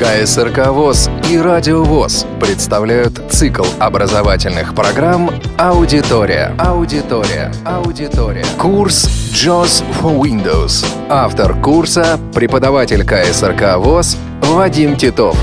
КСРК 0.00 0.68
ВОЗ 0.68 1.10
и 1.30 1.36
Радио 1.36 1.84
ВОЗ 1.84 2.24
представляют 2.40 3.20
цикл 3.28 3.66
образовательных 3.78 4.74
программ 4.74 5.30
«Аудитория». 5.58 6.54
Аудитория. 6.56 7.52
Аудитория. 7.66 8.46
Курс 8.56 9.04
JOS 9.34 9.84
for 10.00 10.18
Windows. 10.18 10.86
Автор 11.10 11.54
курса– 11.60 12.18
преподаватель 12.34 13.04
КСРК 13.04 13.76
ВОЗ 13.76 14.16
Вадим 14.40 14.96
Титов. 14.96 15.38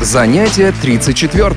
Занятие 0.00 0.74
34. 0.82 1.54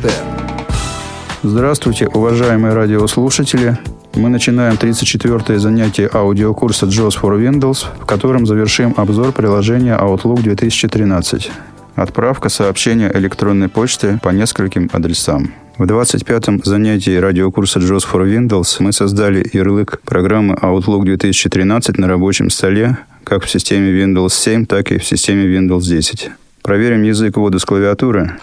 Здравствуйте, 1.42 2.08
уважаемые 2.08 2.76
радиослушатели. 2.76 3.80
Мы 4.14 4.30
начинаем 4.30 4.76
34-е 4.76 5.58
занятие 5.58 6.08
аудиокурса 6.14 6.86
JOS 6.86 7.20
for 7.20 7.36
Windows, 7.36 7.88
в 8.00 8.06
котором 8.06 8.46
завершим 8.46 8.94
обзор 8.96 9.32
приложения 9.32 9.98
Outlook 9.98 10.44
2013. 10.44 11.52
Отправка 11.96 12.50
сообщения 12.50 13.10
электронной 13.14 13.70
почты 13.70 14.20
по 14.22 14.30
нескольким 14.30 14.90
адресам. 14.92 15.54
В 15.78 15.84
25-м 15.84 16.62
занятии 16.64 17.16
радиокурса 17.16 17.80
JOS 17.80 18.06
for 18.12 18.26
Windows 18.26 18.78
мы 18.80 18.92
создали 18.92 19.50
ярлык 19.54 20.02
программы 20.02 20.56
Outlook 20.56 21.06
2013 21.06 21.98
на 21.98 22.08
рабочем 22.08 22.50
столе 22.50 22.98
как 23.24 23.46
в 23.46 23.50
системе 23.50 23.92
Windows 23.92 24.30
7, 24.30 24.66
так 24.66 24.92
и 24.92 24.98
в 24.98 25.06
системе 25.06 25.46
Windows 25.46 25.84
10. 25.84 26.32
Проверим 26.62 27.04
язык 27.04 27.38
ввода 27.38 27.60
с 27.60 27.66
клавиатуры. 27.66 28.40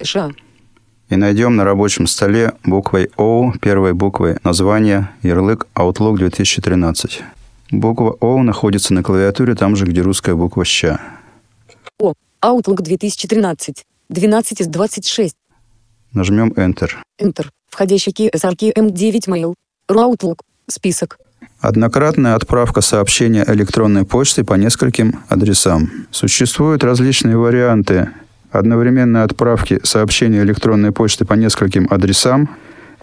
Ша. 0.00 0.30
И 1.08 1.16
найдем 1.16 1.56
на 1.56 1.64
рабочем 1.64 2.06
столе 2.06 2.52
буквой 2.64 3.10
O, 3.16 3.52
первой 3.60 3.94
буквой, 3.94 4.36
название 4.44 5.10
ярлык 5.22 5.66
Outlook 5.74 6.18
2013. 6.18 7.22
Буква 7.72 8.16
O 8.20 8.42
находится 8.42 8.94
на 8.94 9.02
клавиатуре 9.02 9.54
там 9.54 9.74
же, 9.74 9.86
где 9.86 10.02
русская 10.02 10.34
буква 10.34 10.64
«щ». 10.64 10.98
О. 11.98 12.14
Outlook 12.44 12.82
2013. 12.82 13.84
12 14.08 14.60
из 14.60 14.66
26. 14.66 15.36
Нажмем 16.12 16.48
Enter. 16.56 16.90
Enter. 17.20 17.46
Входящий 17.70 18.12
KSRK 18.12 18.74
M9 18.74 19.28
Mail. 19.28 19.54
Outlook. 19.88 20.40
Список. 20.68 21.18
Однократная 21.60 22.34
отправка 22.34 22.80
сообщения 22.80 23.44
электронной 23.46 24.04
почты 24.04 24.42
по 24.42 24.54
нескольким 24.54 25.20
адресам. 25.28 26.06
Существуют 26.10 26.82
различные 26.82 27.36
варианты 27.36 28.10
одновременной 28.50 29.22
отправки 29.22 29.80
сообщения 29.84 30.42
электронной 30.42 30.90
почты 30.90 31.24
по 31.24 31.34
нескольким 31.34 31.86
адресам. 31.90 32.50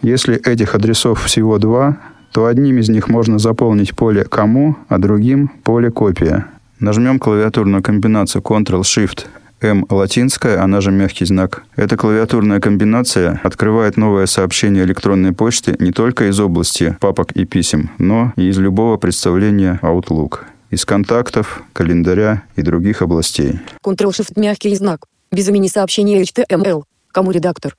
Если 0.02 0.36
этих 0.36 0.76
адресов 0.76 1.24
всего 1.24 1.58
два, 1.58 1.98
то 2.34 2.46
одним 2.46 2.78
из 2.78 2.90
них 2.90 3.08
можно 3.08 3.40
заполнить 3.40 3.96
поле 3.96 4.26
«Кому», 4.26 4.76
а 4.90 4.98
другим– 4.98 5.50
поле 5.64 5.90
«Копия». 5.90 6.48
Нажмем 6.80 7.20
клавиатурную 7.20 7.84
комбинацию 7.84 8.42
Ctrl-Shift 8.42 9.26
М 9.62 9.86
латинская, 9.90 10.64
она 10.64 10.80
же 10.80 10.92
мягкий 10.92 11.26
знак. 11.26 11.64
Эта 11.76 11.98
клавиатурная 11.98 12.62
комбинация 12.62 13.42
открывает 13.44 13.98
новое 13.98 14.26
сообщение 14.26 14.86
электронной 14.86 15.34
почты 15.34 15.76
не 15.80 15.92
только 15.92 16.30
из 16.30 16.40
области 16.40 16.96
папок 17.02 17.34
и 17.34 17.44
писем, 17.44 17.92
но 17.98 18.32
и 18.38 18.48
из 18.48 18.58
любого 18.58 18.96
представления 18.96 19.80
Outlook. 19.82 20.40
Из 20.70 20.86
контактов, 20.86 21.64
календаря 21.74 22.44
и 22.56 22.62
других 22.62 23.02
областей. 23.02 23.60
Ctrl-Shift 23.86 24.40
мягкий 24.40 24.74
знак. 24.76 25.06
Без 25.32 25.50
имени 25.50 25.68
сообщения 25.68 26.22
HTML. 26.22 26.84
Кому 27.12 27.32
редактор? 27.32 27.76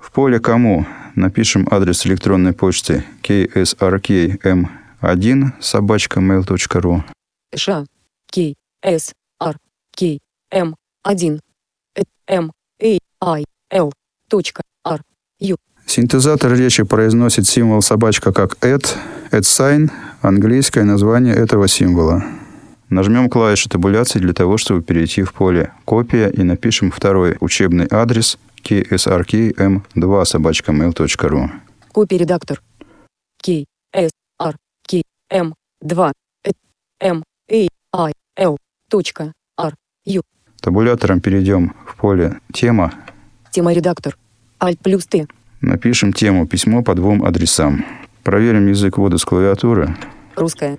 В 0.00 0.10
поле 0.12 0.40
«Кому» 0.40 0.86
напишем 1.16 1.68
адрес 1.70 2.06
электронной 2.06 2.54
почты 2.54 3.04
ksrkm1 3.22 4.66
собачка 5.60 6.20
mail.ru 6.20 7.02
Ша. 7.54 7.84
К. 8.30 8.54
С. 8.82 9.12
Р. 9.40 9.56
К. 9.96 10.18
М. 10.50 10.76
1. 11.02 11.40
М. 12.28 12.52
А. 13.20 13.36
I. 13.36 13.44
Точка. 14.28 14.62
Р. 14.84 15.02
Ю. 15.40 15.56
Синтезатор 15.86 16.52
речи 16.52 16.82
произносит 16.82 17.46
символ 17.46 17.80
собачка 17.80 18.32
как 18.32 18.58
at, 18.62 18.94
at 19.30 19.40
sign, 19.40 19.90
английское 20.20 20.84
название 20.84 21.34
этого 21.34 21.66
символа. 21.66 22.22
Нажмем 22.90 23.28
клавишу 23.28 23.68
табуляции 23.68 24.18
для 24.18 24.32
того, 24.32 24.58
чтобы 24.58 24.82
перейти 24.82 25.22
в 25.22 25.32
поле 25.32 25.72
«Копия» 25.84 26.28
и 26.28 26.42
напишем 26.42 26.90
второй 26.90 27.36
учебный 27.40 27.86
адрес 27.90 28.38
ksrkm2 28.62 30.24
собачка 30.24 30.72
mail.ru. 30.72 31.50
Копия 31.92 32.18
редактор. 32.18 32.62
К. 33.42 33.64
С. 33.94 34.10
Р. 38.38 38.44
К. 38.44 38.44
М. 38.44 38.44
2. 38.44 38.44
М. 38.44 38.44
I. 38.44 38.44
Л. 38.44 38.56
Точка. 38.90 39.32
Р. 39.58 39.74
Ю. 40.04 40.22
Табулятором 40.60 41.20
перейдем 41.20 41.74
в 41.86 41.96
поле 41.96 42.40
«Тема». 42.52 42.92
Тема 43.50 43.72
редактор. 43.72 44.16
Alt 44.60 44.78
плюс 44.82 45.06
Т. 45.06 45.26
Напишем 45.60 46.12
тему 46.12 46.46
письмо 46.46 46.82
по 46.82 46.94
двум 46.94 47.24
адресам. 47.24 47.84
Проверим 48.22 48.68
язык 48.68 48.98
ввода 48.98 49.18
с 49.18 49.24
клавиатуры. 49.24 49.96
Русская. 50.36 50.78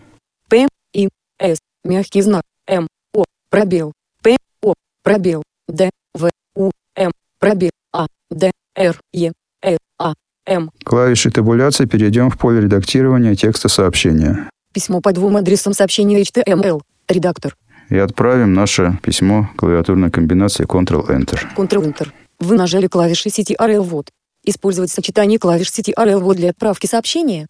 П. 0.49 0.67
И. 0.93 1.09
С. 1.39 1.57
Мягкий 1.83 2.21
знак. 2.21 2.43
М. 2.67 2.87
О. 3.13 3.23
Пробел. 3.49 3.93
П. 4.23 4.37
О. 4.61 4.73
Пробел. 5.03 5.43
Д. 5.67 5.89
В. 6.13 6.29
У. 6.55 6.71
М. 6.95 7.11
Пробел. 7.39 7.71
А. 7.93 8.07
Д. 8.29 8.51
Р. 8.75 8.99
Е. 9.13 9.33
Э. 9.63 9.77
А. 9.97 10.13
М. 10.45 10.71
Клавишей 10.83 11.31
табуляции 11.31 11.85
перейдем 11.85 12.29
в 12.29 12.37
поле 12.37 12.61
редактирования 12.61 13.35
текста 13.35 13.69
сообщения. 13.69 14.49
Письмо 14.73 15.01
по 15.01 15.11
двум 15.11 15.37
адресам 15.37 15.73
сообщения 15.73 16.21
HTML. 16.21 16.81
Редактор. 17.09 17.55
И 17.89 17.97
отправим 17.97 18.53
наше 18.53 18.99
письмо 19.01 19.49
клавиатурной 19.57 20.11
комбинацией 20.11 20.67
Ctrl-Enter. 20.67 21.39
Ctrl-Enter. 21.57 22.09
Вы 22.39 22.55
нажали 22.55 22.85
клавиши 22.85 23.29
CTRL 23.29 23.81
ввод. 23.81 24.09
Использовать 24.45 24.91
сочетание 24.91 25.39
клавиш 25.39 25.69
CTRL 25.69 26.19
ввод 26.19 26.37
для 26.37 26.51
отправки 26.51 26.85
сообщения. 26.85 27.47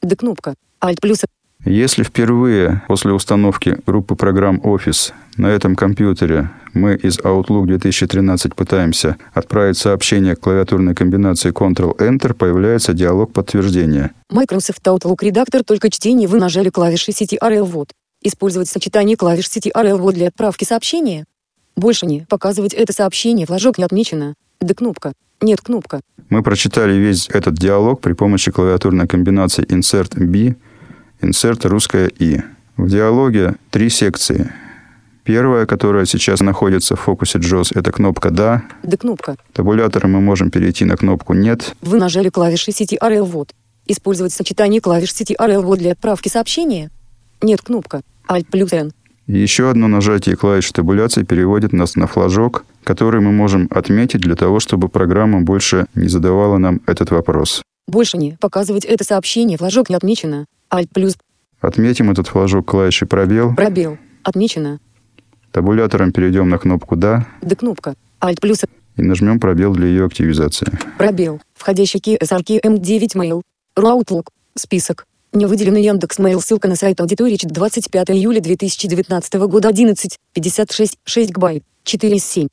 Д 0.00 0.16
кнопка. 0.16 0.54
Alt 0.80 1.00
плюс 1.02 1.24
Если 1.64 2.02
впервые 2.02 2.82
после 2.88 3.12
установки 3.12 3.78
группы 3.86 4.16
программ 4.16 4.60
Office 4.64 5.12
на 5.36 5.46
этом 5.46 5.76
компьютере 5.76 6.50
мы 6.72 6.94
из 6.94 7.18
Outlook 7.18 7.66
2013 7.66 8.54
пытаемся 8.54 9.18
отправить 9.34 9.76
сообщение 9.76 10.36
клавиатурной 10.36 10.94
комбинации 10.94 11.52
Ctrl-Enter, 11.52 12.32
появляется 12.32 12.94
диалог 12.94 13.32
подтверждения. 13.32 14.12
Microsoft 14.30 14.82
Outlook 14.86 15.18
редактор 15.20 15.62
только 15.62 15.90
чтение 15.90 16.26
вы 16.26 16.38
нажали 16.38 16.70
клавиши 16.70 17.12
CTRL 17.12 17.62
ввод. 17.62 17.92
Использовать 18.22 18.68
сочетание 18.68 19.16
клавиш 19.16 19.46
CTRL 19.46 19.96
ввод 19.96 20.14
для 20.14 20.28
отправки 20.28 20.64
сообщения. 20.64 21.24
Больше 21.74 22.06
не 22.06 22.20
показывать 22.28 22.72
это 22.72 22.92
сообщение, 22.92 23.46
флажок 23.46 23.78
не 23.78 23.84
отмечено. 23.84 24.34
Д 24.60 24.74
кнопка. 24.74 25.12
Нет 25.40 25.60
кнопка. 25.60 26.00
Мы 26.28 26.42
прочитали 26.42 26.92
весь 26.92 27.28
этот 27.28 27.54
диалог 27.54 28.00
при 28.00 28.12
помощи 28.12 28.52
клавиатурной 28.52 29.08
комбинации 29.08 29.64
Insert 29.64 30.14
B, 30.18 30.54
Insert 31.20 31.66
русское 31.66 32.06
И. 32.06 32.40
В 32.76 32.88
диалоге 32.88 33.56
три 33.70 33.88
секции. 33.88 34.52
Первая, 35.24 35.66
которая 35.66 36.04
сейчас 36.04 36.40
находится 36.40 36.94
в 36.94 37.00
фокусе 37.00 37.38
JOS, 37.38 37.78
это 37.78 37.92
кнопка 37.92 38.30
«Да». 38.30 38.62
Д 38.82 38.96
кнопка. 38.96 39.36
Табулятором 39.52 40.12
мы 40.12 40.20
можем 40.20 40.50
перейти 40.50 40.84
на 40.84 40.96
кнопку 40.96 41.32
«Нет». 41.32 41.74
Вы 41.80 41.98
нажали 41.98 42.28
клавиши 42.28 42.70
CTRL 42.70 43.22
ввод. 43.22 43.52
Использовать 43.86 44.32
сочетание 44.32 44.80
клавиш 44.80 45.10
CTRL 45.10 45.60
ввод 45.60 45.78
для 45.78 45.92
отправки 45.92 46.28
сообщения. 46.28 46.90
Нет 47.40 47.62
кнопка. 47.62 48.02
Alt 48.28 48.46
плюс 48.50 48.72
N. 48.72 48.92
И 49.26 49.38
еще 49.38 49.70
одно 49.70 49.88
нажатие 49.88 50.36
клавиши 50.36 50.72
табуляции 50.72 51.22
переводит 51.22 51.72
нас 51.72 51.96
на 51.96 52.06
флажок, 52.06 52.64
который 52.84 53.20
мы 53.20 53.32
можем 53.32 53.68
отметить 53.70 54.20
для 54.20 54.34
того, 54.34 54.60
чтобы 54.60 54.88
программа 54.88 55.40
больше 55.40 55.86
не 55.94 56.08
задавала 56.08 56.58
нам 56.58 56.80
этот 56.86 57.10
вопрос. 57.10 57.62
Больше 57.86 58.18
не 58.18 58.36
показывать 58.40 58.84
это 58.84 59.04
сообщение, 59.04 59.58
флажок 59.58 59.90
не 59.90 59.96
отмечено. 59.96 60.46
Alt 60.70 60.88
плюс 60.92 61.16
Отметим 61.60 62.10
этот 62.10 62.26
флажок 62.26 62.66
клавишей 62.66 63.06
«Пробел». 63.06 63.54
пробел. 63.54 63.96
Отмечено. 64.24 64.80
Табулятором 65.52 66.10
перейдем 66.10 66.48
на 66.48 66.58
кнопку 66.58 66.96
«Да» 66.96 67.26
Д 67.40 67.54
кнопка. 67.54 67.94
Alt 68.20 68.40
плюс 68.40 68.62
и 68.96 69.02
нажмем 69.02 69.40
пробел 69.40 69.72
для 69.72 69.86
ее 69.86 70.04
активизации. 70.04 70.66
пробел. 70.98 71.40
Входящий 71.54 72.00
KSRK 72.00 72.60
M9 72.62 73.16
Mail. 73.16 73.42
RU 73.76 74.00
Outlook. 74.00 74.26
Список. 74.54 75.06
Не 75.32 75.46
выделенный 75.46 75.82
Яндекс 75.82 76.18
Mail. 76.18 76.40
Ссылка 76.40 76.68
на 76.68 76.76
сайт 76.76 77.00
аудитории 77.00 77.38
25 77.42 78.10
июля 78.10 78.40
2019 78.40 79.34
года 79.34 79.68
11. 79.68 80.18
56. 80.34 80.98
6 81.04 81.30
гбайт. 81.32 81.64
4 81.84 82.16
из 82.16 82.24
7. 82.26 82.48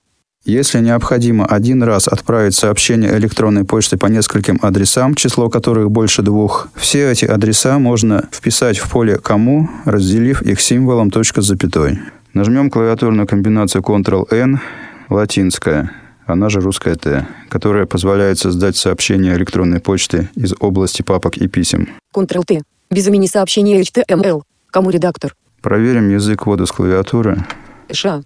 Если 0.46 0.80
необходимо 0.80 1.46
один 1.46 1.84
раз 1.84 2.08
отправить 2.08 2.56
сообщение 2.56 3.16
электронной 3.18 3.66
почты 3.66 3.98
по 3.98 4.06
нескольким 4.06 4.58
адресам, 4.62 5.14
число 5.14 5.50
которых 5.50 5.92
больше 5.92 6.22
двух, 6.22 6.70
все 6.76 7.12
эти 7.12 7.26
адреса 7.26 7.78
можно 7.78 8.30
вписать 8.32 8.78
в 8.78 8.90
поле 8.90 9.18
«Кому», 9.18 9.70
разделив 9.84 10.42
их 10.42 10.62
символом 10.62 11.12
точка 11.12 11.42
с 11.42 11.46
запятой. 11.46 12.00
Нажмем 12.34 12.70
клавиатурную 12.70 13.28
комбинацию 13.28 13.82
Ctrl-N, 13.82 14.62
латинская, 15.10 15.92
она 16.30 16.50
же 16.50 16.60
русская 16.62 16.96
Т, 16.96 17.28
которая 17.50 17.86
позволяет 17.86 18.38
создать 18.40 18.78
сообщение 18.78 19.36
электронной 19.36 19.80
почты 19.80 20.30
из 20.36 20.54
области 20.60 21.02
папок 21.02 21.38
и 21.38 21.48
писем. 21.48 21.90
Ctrl-T. 22.16 22.62
Без 22.90 23.08
имени 23.08 23.28
сообщения 23.28 23.82
HTML. 23.82 24.44
Кому 24.72 24.90
редактор? 24.90 25.36
Проверим 25.62 26.10
язык 26.10 26.46
ввода 26.46 26.66
с 26.66 26.72
клавиатуры. 26.72 27.46
Ша. 27.92 28.22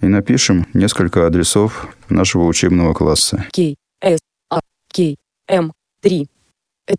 и 0.00 0.06
напишем 0.06 0.66
несколько 0.74 1.26
адресов 1.26 1.86
нашего 2.08 2.44
учебного 2.44 2.94
класса. 2.94 3.44
K, 3.52 3.74
S, 4.00 4.18
A, 4.50 4.60
K, 4.92 5.16
M, 5.48 5.72
3, 6.00 6.28
э, 6.88 6.94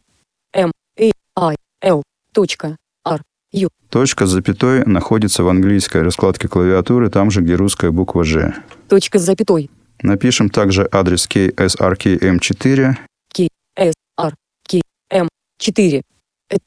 M, 0.54 0.72
A, 1.00 1.12
I, 1.36 1.56
L, 1.82 2.04
точка, 2.34 2.78
R, 3.06 3.22
U, 3.52 3.70
Точка 3.90 4.26
с 4.26 4.30
запятой 4.32 4.86
находится 4.86 5.44
в 5.44 5.50
английской 5.50 6.02
раскладке 6.02 6.48
клавиатуры, 6.48 7.10
там 7.10 7.30
же, 7.30 7.42
где 7.42 7.56
русская 7.56 7.92
буква 7.92 8.24
«Ж». 8.24 8.56
точка 8.88 9.20
с 9.20 9.24
запятой, 9.24 9.70
Напишем 10.04 10.50
также 10.50 10.88
адрес 10.92 11.28
KSRKM4 11.28 12.98
K, 13.34 13.48
S, 13.78 13.94
R, 14.18 14.34
K, 14.68 14.82
M, 15.10 15.30
4, 15.58 16.02
э, 16.50 16.58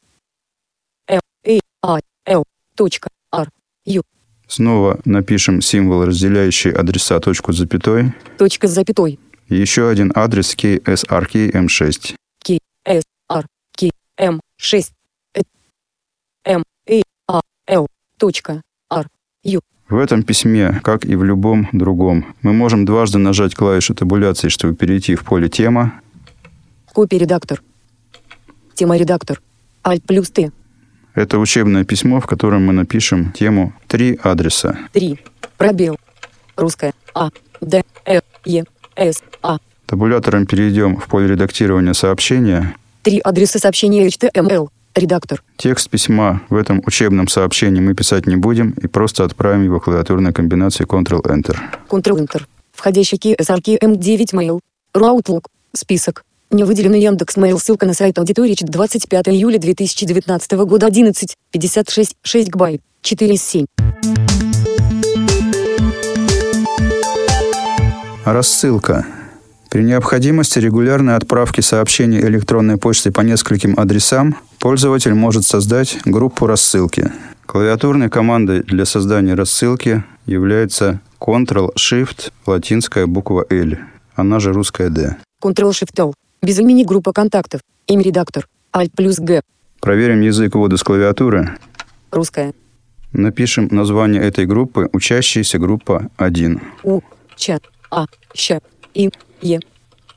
M, 1.07 1.21
A, 1.45 1.61
I, 1.85 2.01
L, 2.25 2.45
точка, 2.75 3.11
R, 3.31 3.51
U, 3.85 4.03
Снова 4.49 5.01
напишем 5.05 5.61
символ, 5.61 6.07
разделяющий 6.07 6.73
адреса 6.73 7.21
точку 7.21 7.53
с 7.53 7.59
запятой. 7.59 8.15
точка 8.39 8.69
с 8.69 8.71
запятой, 8.71 9.19
еще 9.51 9.91
один 9.91 10.13
адрес 10.15 10.55
KSRKM6. 10.57 12.15
K, 12.43 12.59
S, 12.87 13.03
R, 13.29 13.47
K, 13.77 13.91
M, 14.17 14.41
6, 14.57 14.93
э, 15.35 15.43
M, 16.47 16.63
A, 16.89 17.03
I, 17.29 17.43
L, 17.67 17.87
точка, 18.19 18.63
R, 18.89 19.07
U, 19.45 19.61
В 19.89 19.99
этом 19.99 20.25
письме, 20.25 20.81
как 20.83 21.05
и 21.05 21.15
в 21.15 21.23
любом 21.23 21.69
другом, 21.73 22.35
мы 22.43 22.53
можем 22.53 22.85
дважды 22.85 23.19
нажать 23.19 23.55
клавишу 23.55 23.95
табуляции, 23.95 24.49
чтобы 24.49 24.75
перейти 24.75 25.15
в 25.15 25.25
поле 25.25 25.49
«Тема», 25.49 26.01
копия 26.93 27.19
редактор, 27.19 27.63
тема 28.75 28.97
редактор, 28.97 29.41
Alt 29.85 30.03
плюс 30.07 30.31
Т, 30.31 30.51
Это 31.15 31.39
учебное 31.39 31.85
письмо, 31.85 32.21
в 32.21 32.27
котором 32.27 32.67
мы 32.67 32.73
напишем 32.73 33.31
тему 33.33 33.75
«Три 33.87 34.19
адреса». 34.23 34.77
3, 34.93 35.21
пробел, 35.57 35.99
русская, 36.57 36.93
А, 37.15 37.31
Д, 37.61 37.85
Р, 38.07 38.23
Е, 38.45 38.65
С, 38.97 39.23
А, 39.43 39.59
Табулятором 39.87 40.47
перейдем 40.47 40.97
в 40.97 41.07
поле 41.07 41.29
редактирования 41.29 41.95
сообщения. 41.95 42.75
три 43.03 43.21
адреса 43.21 43.61
сообщения 43.61 44.09
HTML, 44.09 44.69
редактор, 44.97 45.43
Текст 45.57 45.89
письма 45.91 46.43
в 46.49 46.57
этом 46.57 46.83
учебном 46.87 47.29
сообщении 47.29 47.81
мы 47.81 47.95
писать 47.95 48.27
не 48.27 48.37
будем 48.37 48.71
и 48.71 48.87
просто 48.87 49.25
отправим 49.25 49.63
его 49.63 49.79
клавиатурной 49.79 50.33
комбинацией 50.33 50.89
Ctrl-Enter. 50.89 51.57
Ctrl-Enter, 51.89 52.43
входящий 52.73 53.19
KSRK 53.19 53.79
M9 53.81 54.33
Mail, 54.33 54.61
Outlook, 54.95 55.45
список, 55.73 56.25
не 56.51 56.65
выделенный 56.65 57.01
Яндекс 57.01 57.37
Mail, 57.37 57.59
ссылка 57.59 57.87
на 57.87 57.93
сайт 57.93 58.19
аудитории. 58.19 58.57
25 58.61 59.29
июля 59.29 59.59
2019 59.59 60.53
года. 60.53 60.87
11, 60.87 61.37
56, 61.51 62.17
6 62.23 62.49
гбайт, 62.51 62.81
4 63.03 63.35
из 63.35 63.43
7. 63.43 63.67
Рассылка. 68.25 69.07
При 69.71 69.83
необходимости 69.83 70.59
регулярной 70.59 71.17
отправки 71.17 71.61
сообщений 71.61 72.21
электронной 72.21 72.77
почтой 72.77 73.13
по 73.13 73.21
нескольким 73.21 73.79
адресам 73.79 74.37
пользователь 74.67 75.15
может 75.15 75.45
создать 75.45 75.97
группу 76.05 76.45
рассылки. 76.49 77.13
Клавиатурной 77.47 78.11
командой 78.11 78.65
для 78.65 78.85
создания 78.85 79.35
рассылки 79.35 80.03
является 80.27 81.01
Ctrl-Shift 81.21 82.33
латинская 82.47 83.07
буква 83.07 83.47
L, 83.49 83.77
она 84.17 84.41
же 84.41 84.53
русская 84.53 84.91
D. 84.91 85.19
Ctrl-Shift-L, 85.41 86.15
без 86.43 86.59
имени 86.59 86.83
группа 86.83 87.13
контактов, 87.13 87.61
имя 87.87 88.03
редактор, 88.03 88.49
Alt 88.73 88.91
плюс 88.97 89.21
Г, 89.21 89.41
Проверим 89.81 90.21
язык 90.21 90.57
ввода 90.57 90.77
с 90.77 90.83
клавиатуры. 90.83 91.57
русская, 92.11 92.53
Напишем 93.13 93.69
название 93.71 94.21
этой 94.21 94.47
группы 94.47 94.91
«Учащаяся 94.93 95.61
группа 95.61 96.11
1». 96.19 96.61
У, 96.83 97.03
Ч, 97.37 97.61
А, 97.93 98.07
Щ, 98.35 98.59
И, 98.95 99.13
Е, 99.43 99.61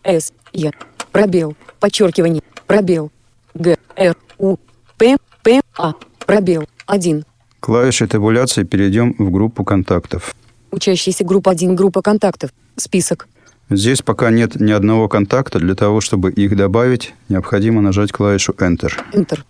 С, 0.04 0.34
Е, 0.54 0.72
пробел, 1.12 1.56
подчеркивание, 1.80 2.42
пробел, 2.66 3.12
Г, 3.54 3.78
Р, 3.96 4.16
У, 4.38 4.58
П, 4.98 5.18
П, 5.44 5.62
А, 5.78 5.94
пробел, 6.26 6.68
1. 6.86 7.24
Клавишей 7.60 8.08
табуляции 8.08 8.64
перейдем 8.64 9.16
в 9.18 9.32
группу 9.32 9.64
контактов. 9.64 10.36
Учащийся 10.72 11.24
группа 11.24 11.52
1, 11.52 11.76
группа 11.76 12.02
контактов, 12.02 12.52
список, 12.76 13.28
Здесь 13.72 14.02
пока 14.02 14.32
нет 14.32 14.60
ни 14.60 14.72
одного 14.72 15.08
контакта. 15.08 15.60
Для 15.60 15.76
того, 15.76 16.02
чтобы 16.02 16.32
их 16.32 16.58
добавить, 16.58 17.14
необходимо 17.30 17.82
нажать 17.82 18.12
клавишу 18.12 18.54
Enter. 18.54 18.92
Enter. 19.14 19.42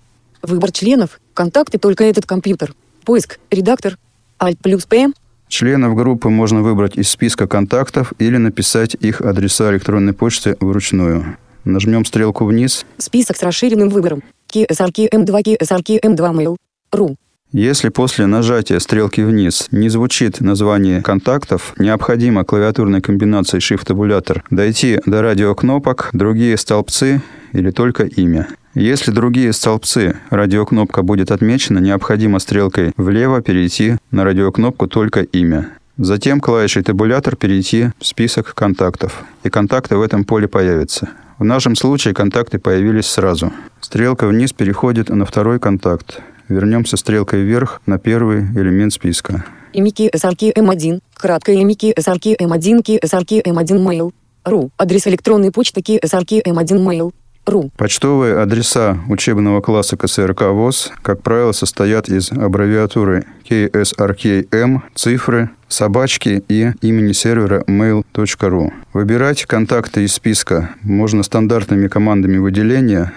Выбор 0.42 0.74
членов, 0.74 1.22
контакты 1.34 1.78
только 1.78 2.04
этот 2.04 2.26
компьютер, 2.26 2.74
поиск, 3.06 3.40
редактор, 3.50 3.98
Alt 4.38 4.58
плюс 4.62 4.86
П, 4.86 5.14
Членов 5.48 5.96
группы 5.96 6.30
можно 6.30 6.62
выбрать 6.62 6.96
из 6.96 7.10
списка 7.10 7.48
контактов 7.48 8.14
или 8.20 8.38
написать 8.38 8.94
их 8.94 9.20
адреса 9.22 9.72
электронной 9.72 10.14
почты 10.14 10.56
вручную. 10.60 11.38
Нажмем 11.66 12.06
стрелку 12.06 12.46
вниз. 12.46 12.86
список 12.98 13.38
с 13.38 13.44
расширенным 13.44 13.90
выбором, 13.90 14.24
KSRK 14.54 15.10
M2, 15.12 15.44
KSRK 15.44 16.02
M2 16.02 16.34
Mail, 16.34 16.56
ру, 16.92 17.16
Если 17.52 17.90
после 17.90 18.26
нажатия 18.26 18.80
стрелки 18.80 19.22
вниз 19.22 19.68
не 19.72 19.90
звучит 19.90 20.40
название 20.40 21.02
контактов, 21.02 21.74
необходимо 21.78 22.44
клавиатурной 22.44 23.02
комбинацией 23.02 23.62
Shift-табулятор 23.62 24.44
дойти 24.50 25.00
до 25.06 25.22
радиокнопок, 25.22 26.10
другие 26.14 26.58
столбцы 26.58 27.22
или 27.54 27.72
только 27.72 28.04
имя. 28.04 28.48
Если 28.76 29.12
другие 29.12 29.52
столбцы 29.52 30.16
радиокнопка 30.30 31.02
будет 31.02 31.32
отмечена, 31.32 31.80
необходимо 31.80 32.40
стрелкой 32.40 32.94
влево 32.98 33.42
перейти 33.42 33.98
на 34.12 34.24
радиокнопку 34.24 34.88
только 34.88 35.22
имя. 35.22 35.70
Затем 35.98 36.40
клавишей 36.40 36.84
табулятор 36.84 37.36
перейти 37.36 37.90
в 38.00 38.06
список 38.06 38.54
контактов. 38.54 39.24
И 39.44 39.50
контакты 39.50 39.98
в 39.98 40.02
этом 40.02 40.24
поле 40.24 40.48
появятся. 40.48 41.10
В 41.40 41.46
нашем 41.46 41.78
случае 41.78 42.14
контакты 42.14 42.60
появились 42.60 43.06
сразу. 43.06 43.54
Стрелка 43.80 44.28
вниз 44.28 44.52
переходит 44.52 45.08
на 45.08 45.26
второй 45.26 45.58
контакт. 45.58 46.20
Вернемся 46.50 46.98
стрелкой 46.98 47.44
вверх 47.44 47.82
на 47.86 47.98
первый 47.98 48.42
элемент 48.42 48.92
списка. 48.92 49.46
имя 49.72 49.90
KSRK 49.90 50.54
M1, 50.54 51.00
краткое 51.14 51.62
имя 51.62 51.76
KSRK 51.76 52.38
M1, 52.40 52.84
KSRK 52.84 53.44
M1 53.46 53.88
Mail, 53.88 54.12
ру, 54.44 54.70
адрес 54.78 55.08
электронной 55.08 55.52
почты 55.52 55.80
KSRK 55.80 56.44
M1 56.44 56.86
Mail, 56.86 57.14
ру, 57.50 57.72
Почтовые 57.78 58.38
адреса 58.38 58.98
учебного 59.08 59.62
класса 59.62 59.98
КСРК 59.98 60.44
ВОЗ, 60.44 60.92
как 61.02 61.22
правило, 61.22 61.52
состоят 61.52 62.10
из 62.10 62.32
аббревиатуры 62.32 63.26
KSRKM, 63.50 64.82
цифры, 64.96 65.50
собачки 65.68 66.44
и 66.48 66.72
имени 66.82 67.14
сервера 67.14 67.64
mail.ru. 67.68 68.74
Выбирать 68.94 69.46
контакты 69.46 70.04
из 70.04 70.14
списка 70.14 70.72
можно 70.82 71.24
стандартными 71.24 71.88
командами 71.88 72.38
выделения. 72.38 73.12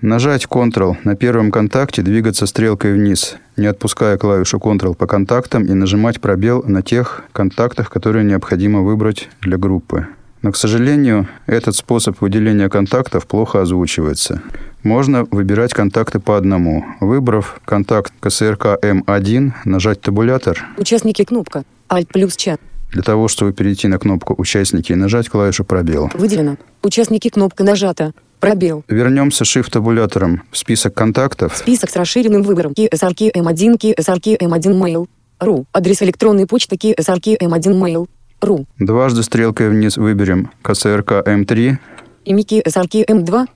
Нажать 0.00 0.46
Ctrl 0.46 0.96
на 1.04 1.14
первом 1.14 1.50
контакте, 1.50 2.00
двигаться 2.00 2.46
стрелкой 2.46 2.94
вниз, 2.94 3.36
не 3.58 3.66
отпуская 3.66 4.16
клавишу 4.16 4.56
Ctrl 4.56 4.94
по 4.94 5.06
контактам 5.06 5.64
и 5.64 5.74
нажимать 5.74 6.22
пробел 6.22 6.62
на 6.66 6.82
тех 6.82 7.24
контактах, 7.32 7.90
которые 7.90 8.24
необходимо 8.24 8.80
выбрать 8.80 9.28
для 9.42 9.58
группы. 9.58 10.06
Но, 10.42 10.52
к 10.52 10.56
сожалению, 10.56 11.28
этот 11.46 11.76
способ 11.76 12.20
выделения 12.20 12.68
контактов 12.68 13.26
плохо 13.26 13.60
озвучивается. 13.60 14.42
Можно 14.82 15.24
выбирать 15.30 15.74
контакты 15.74 16.18
по 16.18 16.38
одному. 16.38 16.84
Выбрав 17.00 17.60
контакт 17.66 18.12
КСРК 18.20 18.78
М1, 18.82 19.52
нажать 19.66 20.00
табулятор. 20.00 20.66
участники 20.78 21.24
кнопка, 21.24 21.64
Alt 21.90 22.08
плюс 22.12 22.36
чат, 22.36 22.60
Для 22.92 23.02
того, 23.02 23.28
чтобы 23.28 23.52
перейти 23.52 23.88
на 23.88 23.98
кнопку 23.98 24.34
«Участники» 24.38 24.92
и 24.92 24.94
нажать 24.94 25.28
клавишу 25.28 25.64
«Пробел». 25.64 26.10
выделено, 26.14 26.56
участники 26.82 27.28
кнопка 27.28 27.62
нажата, 27.62 28.14
пробел, 28.40 28.84
Вернемся 28.88 29.44
Shift-табулятором 29.44 30.42
в 30.50 30.56
список 30.56 30.94
контактов. 30.94 31.56
список 31.56 31.90
с 31.90 31.96
расширенным 31.96 32.42
выбором 32.42 32.72
KSRK 32.72 33.32
M1, 33.32 33.78
KSRK 33.78 34.38
M1 34.38 34.80
Mail, 34.80 35.06
ру, 35.38 35.66
адрес 35.72 36.02
электронной 36.02 36.46
почты 36.46 36.76
KSRK 36.76 37.38
M1 37.38 37.80
Mail, 37.80 38.08
ру, 38.40 38.66
Дважды 38.78 39.22
стрелкой 39.22 39.68
вниз 39.70 39.96
выберем. 39.96 40.50
КСРК 40.62 41.12
М3. 41.26 41.76
имя 42.24 42.42
KSRK 42.42 43.06
M2, 43.06 43.46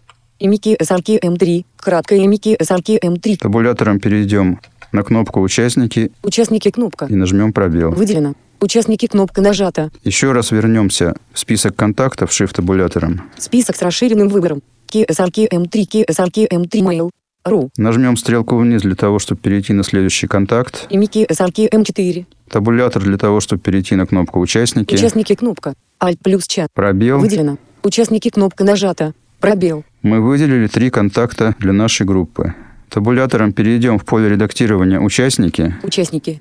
имя 0.40 0.56
KSRK 0.56 1.20
M3, 1.20 1.64
краткое 1.76 2.18
имя 2.20 2.36
KSRK 2.36 3.00
M3, 3.00 3.36
Табулятором 3.38 4.00
перейдем 4.00 4.60
на 4.92 5.02
кнопку 5.02 5.40
«Участники» 5.40 6.12
участники 6.22 6.70
кнопка, 6.70 7.06
и 7.06 7.14
нажмем 7.14 7.52
«Пробел». 7.52 7.90
выделено, 7.90 8.34
участники 8.60 9.06
кнопка 9.06 9.40
нажата, 9.40 9.90
Еще 10.04 10.32
раз 10.32 10.52
вернемся 10.52 11.14
в 11.32 11.38
список 11.38 11.74
контактов 11.76 12.30
Shift-табулятором. 12.30 13.22
список 13.36 13.76
с 13.76 13.82
расширенным 13.82 14.28
выбором. 14.28 14.62
KSRK 14.92 15.48
M3, 15.50 16.04
KSRK 16.06 16.48
M3 16.48 16.70
Mail, 16.82 17.10
ру, 17.44 17.70
Нажмем 17.76 18.16
стрелку 18.16 18.56
вниз 18.56 18.82
для 18.82 18.94
того, 18.94 19.18
чтобы 19.18 19.40
перейти 19.40 19.72
на 19.72 19.84
следующий 19.84 20.26
контакт. 20.26 20.86
имя 20.90 21.06
KSRK 21.06 21.70
M4, 21.70 22.26
Табулятор 22.50 23.02
для 23.02 23.16
того, 23.18 23.40
чтобы 23.40 23.62
перейти 23.62 23.94
на 23.96 24.06
кнопку 24.06 24.40
«Участники». 24.40 24.94
участники 24.94 25.34
кнопка, 25.34 25.74
Alt 26.00 26.18
плюс 26.22 26.46
чат, 26.46 26.68
Пробел. 26.74 27.18
выделено, 27.18 27.58
участники 27.82 28.28
кнопка 28.30 28.64
нажата, 28.64 29.14
пробел, 29.40 29.84
Мы 30.02 30.20
выделили 30.20 30.66
три 30.66 30.90
контакта 30.90 31.54
для 31.58 31.72
нашей 31.72 32.06
группы. 32.06 32.54
Табулятором 32.90 33.52
перейдем 33.52 33.98
в 33.98 34.04
поле 34.04 34.28
редактирования 34.28 35.00
«Участники». 35.00 35.74
участники, 35.82 36.40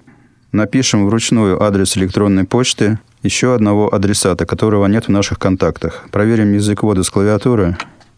Напишем 0.52 1.08
вручную 1.08 1.64
адрес 1.64 1.98
электронной 1.98 2.44
почты 2.44 3.00
еще 3.24 3.56
одного 3.56 3.92
адресата, 3.92 4.46
которого 4.46 4.86
нет 4.86 5.06
в 5.06 5.10
наших 5.10 5.40
контактах. 5.40 6.06
Проверим 6.12 6.54
язык 6.54 6.84
ввода 6.84 7.02
с 7.02 7.10
клавиатуры. 7.10 7.76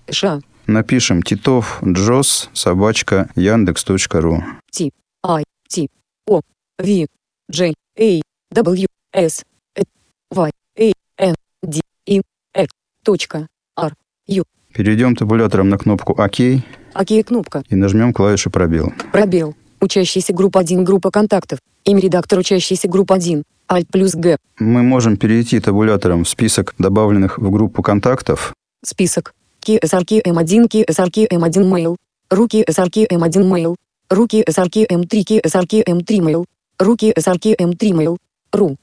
Ша. 0.10 0.42
Напишем 0.68 1.22
Титов 1.22 1.80
Джос 1.84 2.50
собачка 2.54 3.30
Яндекс.ру. 3.36 4.44
Т. 4.72 4.90
I. 5.24 5.44
Т. 5.70 5.88
О. 6.28 6.42
В. 6.80 7.06
J. 7.50 7.74
A. 8.00 8.22
W. 8.54 8.86
S. 9.14 9.44
э, 9.76 9.84
Y. 10.32 10.52
A. 10.80 10.92
N. 11.18 11.36
D. 11.62 11.82
I. 12.08 12.22
X. 12.56 12.68
Точка. 13.04 13.48
R. 13.78 13.94
U. 14.28 14.44
Перейдем 14.74 15.16
табулятором 15.16 15.70
на 15.70 15.78
кнопку 15.78 16.14
ОК 16.14 16.40
и 16.40 16.62
Окей, 16.94 17.24
кнопка. 17.24 17.64
нажмем 17.70 18.14
клавишу 18.14 18.50
пробел. 18.50 18.92
Пробел. 19.12 19.56
Учащийся 19.82 20.34
группа 20.34 20.62
1, 20.62 20.84
группа 20.84 21.12
контактов. 21.12 21.60
Имя 21.84 22.00
редактор 22.02 22.40
учащийся 22.40 22.88
группа 22.88 23.16
1. 23.16 23.44
Alt 23.70 23.88
плюс 23.92 24.16
Г. 24.16 24.38
Мы 24.60 24.82
можем 24.82 25.18
перейти 25.18 25.60
табулятором 25.60 26.24
в 26.24 26.30
список 26.30 26.74
добавленных 26.80 27.38
в 27.38 27.52
группу 27.52 27.84
контактов. 27.84 28.54
Список. 28.84 29.34
KSRK 29.66 30.22
M1, 30.24 30.68
KSRK 30.70 31.28
M1 31.28 31.64
Mail. 31.64 31.96
Руки 32.30 32.64
SRK 32.70 33.08
M1 33.10 33.44
Mail. 33.44 33.76
Руки 34.12 34.44
SRK 34.48 34.86
M3, 34.88 35.42
KSRK 35.42 35.84
M3 35.84 36.20
Mail. 36.20 36.46
Руки 36.78 37.12
SRK 37.18 37.56
M3 37.58 37.80
Mail. 37.92 38.18
Ру. 38.52 38.78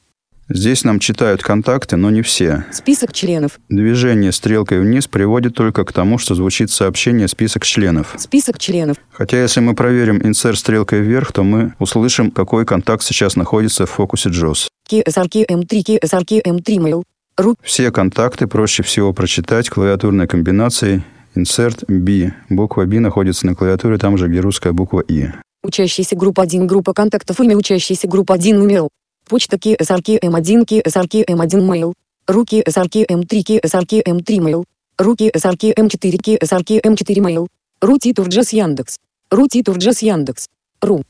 Здесь 0.48 0.82
нам 0.82 0.98
читают 0.98 1.40
контакты, 1.42 1.96
но 1.96 2.10
не 2.10 2.22
все. 2.22 2.66
Список 2.72 3.12
членов. 3.12 3.60
Движение 3.68 4.32
стрелкой 4.32 4.80
вниз 4.80 5.06
приводит 5.06 5.54
только 5.54 5.84
к 5.84 5.92
тому, 5.92 6.18
что 6.18 6.34
звучит 6.34 6.70
сообщение 6.70 7.28
«список 7.28 7.64
членов». 7.64 8.14
Список 8.18 8.58
членов. 8.58 8.96
Хотя 9.12 9.40
если 9.40 9.60
мы 9.60 9.74
проверим 9.74 10.20
инсерт 10.20 10.58
стрелкой 10.58 11.00
вверх, 11.00 11.32
то 11.32 11.44
мы 11.44 11.74
услышим, 11.78 12.32
какой 12.32 12.66
контакт 12.66 13.04
сейчас 13.04 13.36
находится 13.36 13.86
в 13.86 13.90
фокусе 13.90 14.30
JOS. 14.30 14.66
KSRK 14.90 15.46
M3, 15.46 16.00
KSRK 16.00 16.42
M3 16.42 16.76
Mail. 16.78 17.02
Ру. 17.42 17.56
Все 17.62 17.90
контакты 17.90 18.46
проще 18.46 18.82
всего 18.82 19.12
прочитать 19.12 19.68
клавиатурной 19.68 20.28
комбинацией 20.28 21.02
Insert 21.34 21.84
B. 21.88 22.32
Буква 22.48 22.84
B 22.84 23.00
находится 23.00 23.46
на 23.46 23.54
клавиатуре 23.54 23.98
там 23.98 24.16
же, 24.16 24.28
где 24.28 24.40
русская 24.40 24.72
буква 24.72 25.00
И. 25.00 25.28
Учащийся 25.62 26.14
группа 26.14 26.42
1, 26.44 26.66
группа 26.66 26.92
контактов. 26.92 27.40
Имя 27.40 27.56
учащийся 27.56 28.06
группа 28.06 28.34
1 28.34 28.68
Mail. 28.68 28.88
Почта 29.28 29.56
KSRK 29.56 30.20
M1, 30.20 30.66
KSRK 30.66 31.24
M1 31.26 31.60
Mail. 31.68 31.94
Руки 32.28 32.62
SRK 32.66 33.06
M3, 33.08 33.60
KSRK 33.60 34.02
M3 34.04 34.38
Mail. 34.38 34.64
Руки 34.98 35.32
SRK 35.34 35.74
M4, 35.74 36.38
KSRK 36.38 36.80
M4 36.82 37.16
Mail. 37.18 37.46
Ру 37.80 37.98
Титурджас 37.98 38.52
Яндекс. 38.52 38.98
Ру 39.30 39.48
Титурджас 39.48 40.02
Яндекс. 40.02 40.48
Ру. 40.80 41.02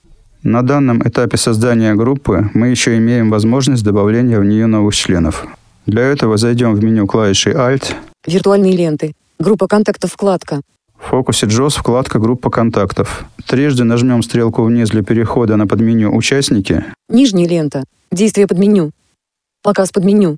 На 0.43 0.63
данном 0.63 1.07
этапе 1.07 1.37
создания 1.37 1.95
группы 1.95 2.51
мы 2.55 2.69
еще 2.69 2.97
имеем 2.97 3.31
возможность 3.31 3.85
добавления 3.85 4.41
в 4.41 4.45
нее 4.45 4.67
новых 4.67 4.95
членов. 4.95 5.47
Для 5.87 6.03
этого 6.03 6.37
зайдем 6.37 6.75
в 6.75 6.83
меню 6.85 7.07
клавишей 7.07 7.53
Alt, 7.55 7.95
Виртуальные 8.27 8.77
ленты. 8.77 9.15
Группа 9.39 9.67
контактов 9.67 10.13
вкладка. 10.13 10.61
в 10.97 11.09
фокусе 11.09 11.47
JOS 11.47 11.71
вкладка 11.81 12.19
«Группа 12.21 12.51
контактов». 12.51 13.25
Трижды 13.47 13.83
нажмем 13.83 14.23
стрелку 14.23 14.63
вниз 14.63 14.91
для 14.91 15.03
перехода 15.03 15.57
на 15.57 15.67
подменю 15.67 16.15
«Участники», 16.15 16.85
Нижняя 17.09 17.49
лента. 17.49 17.85
Действие 18.13 18.47
под 18.47 18.59
меню. 18.59 18.93
Показ 19.63 19.91
под 19.91 20.05
меню. 20.05 20.37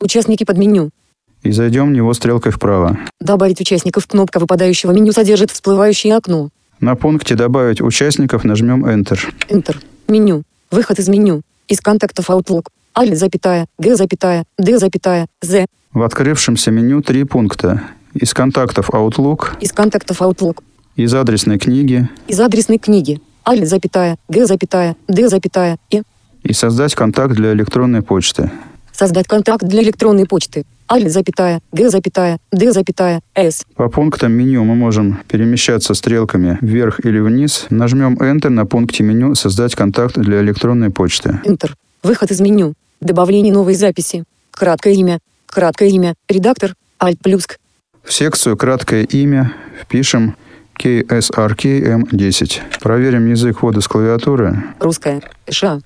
Участники 0.00 0.44
под 0.44 0.56
меню. 0.58 0.90
и 1.42 1.52
зайдем 1.52 1.88
в 1.90 1.92
него 1.92 2.12
стрелкой 2.14 2.52
вправо. 2.52 2.98
Добавить 3.20 3.60
участников. 3.60 4.06
Кнопка 4.06 4.38
выпадающего 4.40 4.92
меню 4.92 5.12
содержит 5.12 5.50
всплывающее 5.50 6.16
окно. 6.16 6.48
На 6.80 6.94
пункте 6.96 7.34
«Добавить 7.34 7.80
участников» 7.82 8.44
нажмем 8.44 8.84
Enter. 8.86 9.18
Enter. 9.48 9.76
Меню. 10.08 10.42
Выход 10.70 10.98
из 10.98 11.08
меню. 11.08 11.42
Из 11.68 11.80
контактов 11.80 12.30
Outlook. 12.30 12.66
Alt, 12.98 13.14
запятая, 13.14 13.66
G, 13.78 13.94
запятая, 13.94 14.44
D, 14.58 14.78
запятая, 14.78 15.26
Z. 15.42 15.66
В 15.92 16.02
открывшемся 16.02 16.70
меню 16.70 17.02
три 17.02 17.24
пункта. 17.24 17.82
Из 18.14 18.32
контактов 18.32 18.88
Outlook, 18.90 19.58
Из 19.60 19.72
контактов 19.72 20.22
Outlook. 20.22 20.62
из 20.96 21.12
адресной 21.12 21.58
книги 21.58 22.08
Из 22.26 22.40
адресной 22.40 22.78
книги. 22.78 23.20
Alt, 23.44 23.66
запятая, 23.66 24.16
G, 24.30 24.46
запятая, 24.46 24.96
D, 25.08 25.28
запятая, 25.28 25.76
E. 25.90 26.02
и 26.42 26.52
создать 26.54 26.94
контакт 26.94 27.34
для 27.34 27.52
электронной 27.52 28.00
почты. 28.00 28.50
Создать 28.92 29.26
контакт 29.28 29.62
для 29.64 29.82
электронной 29.82 30.24
почты. 30.26 30.64
Alt, 30.88 31.10
запятая, 31.10 31.60
G, 31.72 31.90
запятая, 31.90 32.38
D, 32.50 32.72
запятая, 32.72 33.20
S. 33.34 33.66
По 33.74 33.90
пунктам 33.90 34.32
меню 34.32 34.64
мы 34.64 34.74
можем 34.74 35.18
перемещаться 35.28 35.92
стрелками 35.92 36.56
вверх 36.62 37.04
или 37.04 37.18
вниз. 37.18 37.66
Нажмем 37.68 38.14
Enter 38.14 38.48
на 38.48 38.64
пункте 38.64 39.02
меню 39.02 39.34
«Создать 39.34 39.74
контакт 39.74 40.16
для 40.16 40.40
электронной 40.40 40.88
почты». 40.88 41.40
Enter. 41.44 41.72
Выход 42.02 42.30
из 42.30 42.40
меню. 42.40 42.72
Добавление 43.00 43.52
новой 43.52 43.74
записи. 43.74 44.24
Краткое 44.50 44.94
имя. 44.94 45.18
Краткое 45.46 45.88
имя. 45.90 46.14
Редактор. 46.28 46.74
Alt 46.98 47.18
плюс. 47.22 47.46
В 48.02 48.12
секцию 48.12 48.56
«Краткое 48.56 49.04
имя» 49.04 49.52
впишем 49.82 50.36
KSRKM10. 50.78 52.80
Проверим 52.80 53.28
язык 53.28 53.62
ввода 53.62 53.80
с 53.80 53.88
клавиатуры. 53.88 54.62
Русская. 54.78 55.20
Ш. 55.50 55.80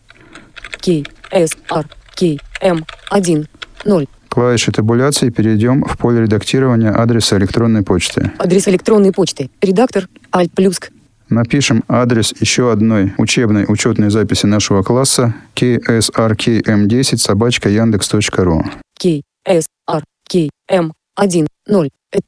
К. 0.80 0.86
С. 1.32 1.56
Р. 1.70 1.88
К. 2.14 2.22
М. 2.60 2.84
1. 3.10 3.48
0. 3.84 4.06
Клавишей 4.28 4.72
табуляции 4.72 5.30
перейдем 5.30 5.82
в 5.84 5.98
поле 5.98 6.22
редактирования 6.22 6.90
адреса 6.90 7.36
электронной 7.38 7.82
почты. 7.82 8.30
Адрес 8.38 8.68
электронной 8.68 9.12
почты. 9.12 9.50
Редактор. 9.60 10.08
Alt 10.30 10.50
плюс. 10.54 10.78
Напишем 11.30 11.84
адрес 11.86 12.34
еще 12.40 12.72
одной 12.72 13.14
учебной 13.16 13.64
учетной 13.68 14.10
записи 14.10 14.46
нашего 14.46 14.82
класса 14.82 15.32
ksrkm10 15.54 17.16
собачка 17.18 17.68
яндекс.ру. 17.68 18.64
К. 18.98 19.22
С. 19.46 19.66
Р. 19.88 20.04
К. 20.28 20.48
М. 20.68 20.92
1. 21.14 21.46
0. 21.68 21.90
Э. 22.12 22.18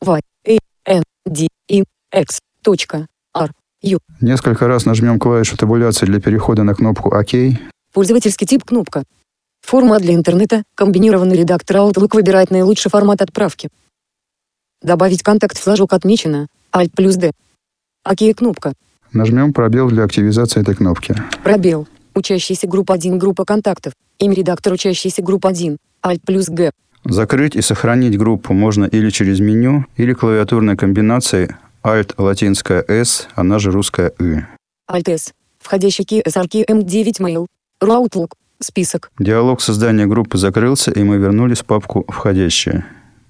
Y. 0.00 0.20
A. 0.46 0.58
N. 0.86 1.02
D. 1.26 1.48
I. 1.68 1.84
X. 2.12 2.38
Точка. 2.62 3.08
R. 3.34 3.50
U. 3.82 3.98
Несколько 4.20 4.68
раз 4.68 4.86
нажмем 4.86 5.18
клавишу 5.18 5.56
табуляции 5.56 6.06
для 6.06 6.20
перехода 6.20 6.62
на 6.62 6.76
кнопку 6.76 7.08
ОК. 7.12 7.58
Пользовательский 7.92 8.46
тип 8.46 8.64
кнопка. 8.64 9.02
Формат 9.60 10.02
для 10.02 10.14
интернета. 10.14 10.62
Комбинированный 10.76 11.36
редактор 11.36 11.78
Outlook 11.78 12.14
выбирает 12.14 12.52
наилучший 12.52 12.92
формат 12.92 13.22
отправки. 13.22 13.70
Добавить 14.82 15.24
контакт 15.24 15.58
флажок 15.58 15.92
отмечено. 15.92 16.46
Alt 16.72 16.92
плюс 16.94 17.16
D. 17.16 17.32
ОК 18.04 18.36
кнопка. 18.36 18.72
Нажмем 19.12 19.52
пробел 19.52 19.88
для 19.88 20.04
активизации 20.04 20.60
этой 20.60 20.74
кнопки. 20.74 21.14
Пробел. 21.44 21.86
Учащийся 22.14 22.66
группа 22.66 22.94
1, 22.94 23.18
группа 23.18 23.44
контактов. 23.44 23.92
Имя 24.18 24.34
редактор 24.34 24.72
учащийся 24.72 25.22
группа 25.22 25.50
1. 25.50 25.76
Alt 26.04 26.20
плюс 26.26 26.48
Г. 26.48 26.72
Закрыть 27.04 27.56
и 27.56 27.62
сохранить 27.62 28.18
группу 28.18 28.54
можно 28.54 28.84
или 28.84 29.10
через 29.10 29.40
меню, 29.40 29.86
или 29.96 30.12
клавиатурной 30.12 30.76
комбинацией 30.76 31.50
Alt 31.84 32.14
латинская 32.16 32.84
S, 32.86 33.28
она 33.34 33.58
же 33.58 33.70
русская 33.70 34.12
И. 34.20 34.40
Alt 34.90 35.08
S. 35.08 35.32
Входящий 35.60 36.04
KSRK 36.04 36.66
M9 36.66 37.20
Mail. 37.20 37.46
RU 37.80 38.04
Outlook. 38.04 38.32
Список. 38.60 39.10
Диалог 39.18 39.60
создания 39.60 40.06
группы 40.06 40.38
закрылся, 40.38 40.92
и 40.92 41.02
мы 41.02 41.16
вернулись 41.16 41.60
в 41.60 41.64
папку 41.64 42.04
«Входящие». 42.08 42.84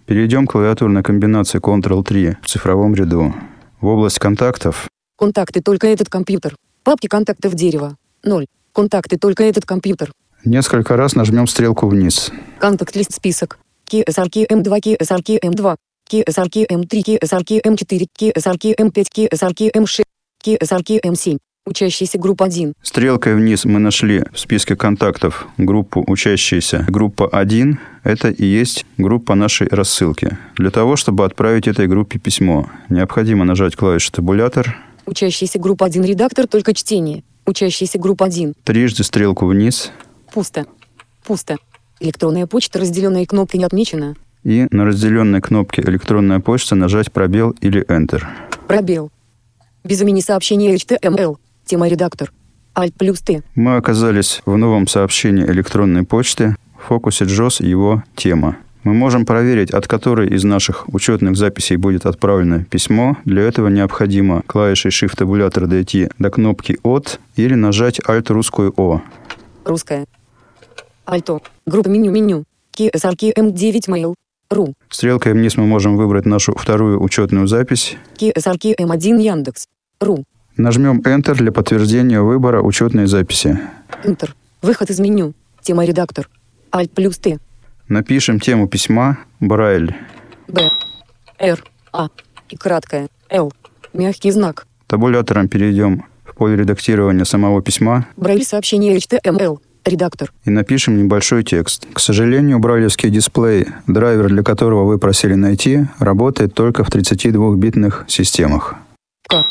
Перейдем 0.05 0.47
к 0.47 0.53
клавиатурной 0.53 1.03
комбинации 1.03 1.59
Ctrl-3 1.59 2.37
в 2.43 2.47
цифровом 2.47 2.95
ряду. 2.95 3.35
В 3.83 3.87
область 3.89 4.21
контактов 4.21 4.87
Контакты 5.19 5.61
только 5.61 5.89
этот 5.89 6.09
компьютер. 6.09 6.55
Папки 6.85 7.09
контактов 7.09 7.55
дерева. 7.55 7.97
0. 8.23 8.47
Контакты 8.73 9.19
только 9.19 9.43
этот 9.43 9.67
компьютер. 9.67 10.13
несколько 10.45 10.97
раз 10.97 11.17
нажмем 11.17 11.49
стрелку 11.49 11.89
вниз. 11.89 12.31
Контакт-лист 12.61 13.13
список. 13.13 13.59
KSRK 13.91 14.47
M2, 14.49 14.99
KSRK 14.99 15.41
M2, 15.41 15.77
KSRK 16.09 16.67
M3, 16.69 17.19
KSRK 17.19 17.61
M4, 17.61 18.07
KSRK 18.17 18.77
M5, 18.79 19.07
KSRK 19.17 19.73
M6, 19.75 20.05
KSRK 20.45 21.01
M7. 21.05 21.39
Учащийся 21.73 22.19
группа 22.19 22.47
1. 22.47 22.75
Стрелкой 22.83 23.37
вниз 23.37 23.65
мы 23.65 23.79
нашли 23.79 24.25
в 24.33 24.41
списке 24.41 24.75
контактов 24.75 25.47
группу 25.59 26.03
учащиеся. 26.05 26.85
Группа 26.89 27.29
1– 27.29 27.79
это 28.03 28.31
и 28.31 28.45
есть 28.45 28.85
группа 28.99 29.37
нашей 29.37 29.69
рассылки. 29.69 30.37
Для 30.57 30.71
того, 30.71 30.97
чтобы 30.97 31.25
отправить 31.25 31.69
этой 31.69 31.87
группе 31.87 32.19
письмо, 32.19 32.69
необходимо 32.89 33.45
нажать 33.45 33.77
клавишу 33.77 34.13
«Табулятор», 34.13 34.77
Учащийся 35.05 35.59
группа 35.59 35.87
1 35.87 36.05
редактор 36.05 36.47
только 36.47 36.75
чтение. 36.75 37.25
Учащийся 37.45 37.99
группа 37.99 38.27
1. 38.27 38.55
трижды 38.63 39.03
стрелку 39.03 39.47
вниз 39.47 39.91
Пусто. 40.33 40.65
Пусто. 41.25 41.57
Электронная 41.99 42.47
почта, 42.47 42.79
разделенная 42.79 43.27
кнопкой 43.27 43.59
не 43.59 43.65
отмечена. 43.65 44.15
и 44.45 44.67
на 44.71 44.85
разделенной 44.85 45.41
кнопке 45.41 45.83
«Электронная 45.83 46.39
почта» 46.41 46.75
нажать 46.77 47.11
пробел 47.13 47.51
или 47.61 47.85
Enter. 47.87 48.25
Пробел. 48.69 49.11
Без 49.85 50.01
имени 50.01 50.21
сообщения 50.21 50.75
HTML. 50.77 51.37
Тема 51.65 51.89
редактор. 51.89 52.33
Alt 52.75 52.95
плюс 52.99 53.21
Т. 53.21 53.43
Мы 53.55 53.77
оказались 53.77 54.43
в 54.47 54.57
новом 54.57 54.87
сообщении 54.87 55.45
электронной 55.45 56.05
почты. 56.05 56.57
В 56.79 56.89
фокусе 56.89 57.25
JOS 57.25 57.65
его 57.65 58.03
тема. 58.17 58.57
Мы 58.85 58.95
можем 58.95 59.25
проверить, 59.25 59.71
от 59.71 59.87
которой 59.87 60.29
из 60.29 60.43
наших 60.43 60.89
учетных 60.89 61.37
записей 61.37 61.77
будет 61.77 62.05
отправлено 62.05 62.65
письмо. 62.65 63.17
Для 63.25 63.43
этого 63.43 63.69
необходимо 63.69 64.43
клавишей 64.47 64.91
Shift 64.91 65.17
табулятора 65.17 65.67
дойти 65.67 66.09
до 66.19 66.31
кнопки 66.31 66.79
«От» 66.83 67.21
или 67.37 67.55
нажать 67.55 68.01
Alt 68.01 68.33
русскую 68.33 68.73
«О». 68.77 69.01
Русская. 69.65 70.07
Альто. 71.05 71.41
Группа 71.65 71.89
меню 71.89 72.11
меню. 72.11 72.45
KSRK 72.77 73.35
M9 73.37 73.89
Mail. 73.89 74.15
Ру. 74.51 74.75
Стрелкой 74.91 75.35
вниз 75.35 75.57
мы 75.57 75.67
можем 75.67 75.97
выбрать 75.97 76.27
нашу 76.27 76.53
вторую 76.57 77.01
учетную 77.01 77.47
запись. 77.47 77.97
KSRK 78.19 78.77
M1 78.79 79.21
Яндекс. 79.21 79.69
Ру. 80.01 80.25
Нажмем 80.57 81.01
Enter 81.01 81.35
для 81.35 81.51
подтверждения 81.53 82.21
выбора 82.21 82.63
учетной 82.63 83.07
записи. 83.07 83.59
Enter. 84.05 84.31
Выход 84.61 84.91
из 84.91 85.01
меню. 85.01 85.33
Тема 85.63 85.85
редактор. 85.85 86.29
Alt 86.71 86.91
плюс 86.95 87.19
Т. 87.19 87.39
Напишем 87.89 88.41
тему 88.41 88.69
письма 88.69 89.19
Брайль. 89.41 89.95
Б. 90.49 90.71
Р. 91.39 91.65
А. 91.93 92.09
И 92.51 92.57
краткое. 92.57 93.09
Л. 93.31 93.53
Мягкий 93.93 94.31
знак. 94.31 94.67
Табулятором 94.87 95.49
перейдем 95.49 96.05
в 96.25 96.35
поле 96.35 96.57
редактирования 96.57 97.25
самого 97.25 97.63
письма 97.63 98.07
Брайль 98.17 98.45
сообщение 98.45 98.97
HTML. 98.97 99.59
Редактор. 99.85 100.33
и 100.45 100.51
напишем 100.51 100.97
небольшой 100.97 101.43
текст. 101.43 101.89
К 101.93 101.99
сожалению, 101.99 102.61
брайлевский 102.61 103.11
дисплей, 103.11 103.67
драйвер 103.89 104.29
для 104.29 104.45
которого 104.45 104.85
вы 104.85 104.99
просили 104.99 105.35
найти, 105.35 105.87
работает 105.99 106.55
только 106.55 106.85
в 106.85 106.89
32-битных 106.89 108.05
системах. 108.07 108.77
К. 109.29 109.43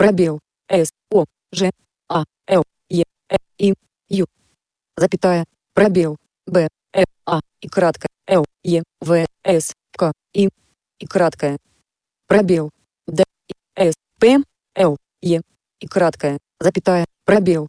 Пробел. 0.00 0.40
С. 0.70 0.88
О. 1.10 1.26
Ж. 1.52 1.70
А. 2.08 2.24
Л. 2.48 2.64
Е. 2.88 3.04
Э. 3.28 3.36
И. 3.58 3.74
Ю. 4.08 4.26
Запятая. 4.96 5.44
Пробел. 5.74 6.16
Б. 6.46 6.68
Э. 6.94 7.04
А. 7.26 7.40
И 7.60 7.68
краткое. 7.68 8.08
Л. 8.26 8.46
Е. 8.64 8.82
В. 9.02 9.26
С. 9.44 9.74
К. 9.98 10.12
И. 10.32 10.48
И 11.00 11.06
краткое. 11.06 11.58
Пробел. 12.28 12.70
Д. 13.06 13.24
И. 13.48 13.52
С. 13.76 13.92
П. 14.18 14.38
Л. 14.74 14.96
Е. 15.20 15.42
И 15.80 15.86
краткое. 15.86 16.38
Запятая. 16.58 17.04
Пробел. 17.26 17.68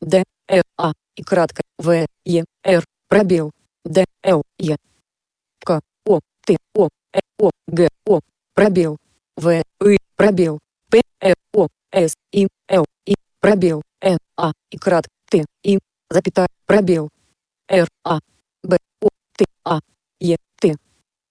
Д. 0.00 0.24
Э. 0.48 0.62
А. 0.76 0.92
И 1.14 1.22
краткое. 1.22 1.62
В. 1.78 2.04
Е. 2.24 2.44
Р. 2.64 2.84
Пробел. 3.06 3.52
Д. 3.84 4.04
Л. 4.24 4.42
Е. 4.58 4.76
К. 5.64 5.80
О. 6.04 6.18
Т. 6.44 6.56
О. 6.74 6.88
Э. 7.12 7.20
О. 7.38 7.50
Г. 7.68 7.88
О. 8.06 8.20
Пробел. 8.54 8.96
В. 9.36 9.62
И. 9.86 9.98
Пробел. 10.16 10.58
Э. 11.20 11.34
О. 11.52 11.68
С. 11.92 12.14
И. 12.32 12.48
Л. 12.68 12.86
И. 13.06 13.14
Пробел. 13.40 13.82
Н. 14.00 14.18
А. 14.36 14.52
И 14.70 14.78
крат. 14.78 15.06
Т. 15.30 15.44
И. 15.62 15.78
Запятая. 16.08 16.48
Пробел. 16.66 17.10
Р. 17.68 17.88
А. 18.04 18.20
Б. 18.62 18.78
О. 19.00 19.08
Т. 19.36 19.44
А. 19.64 19.80
Е. 20.20 20.36
Т. 20.60 20.76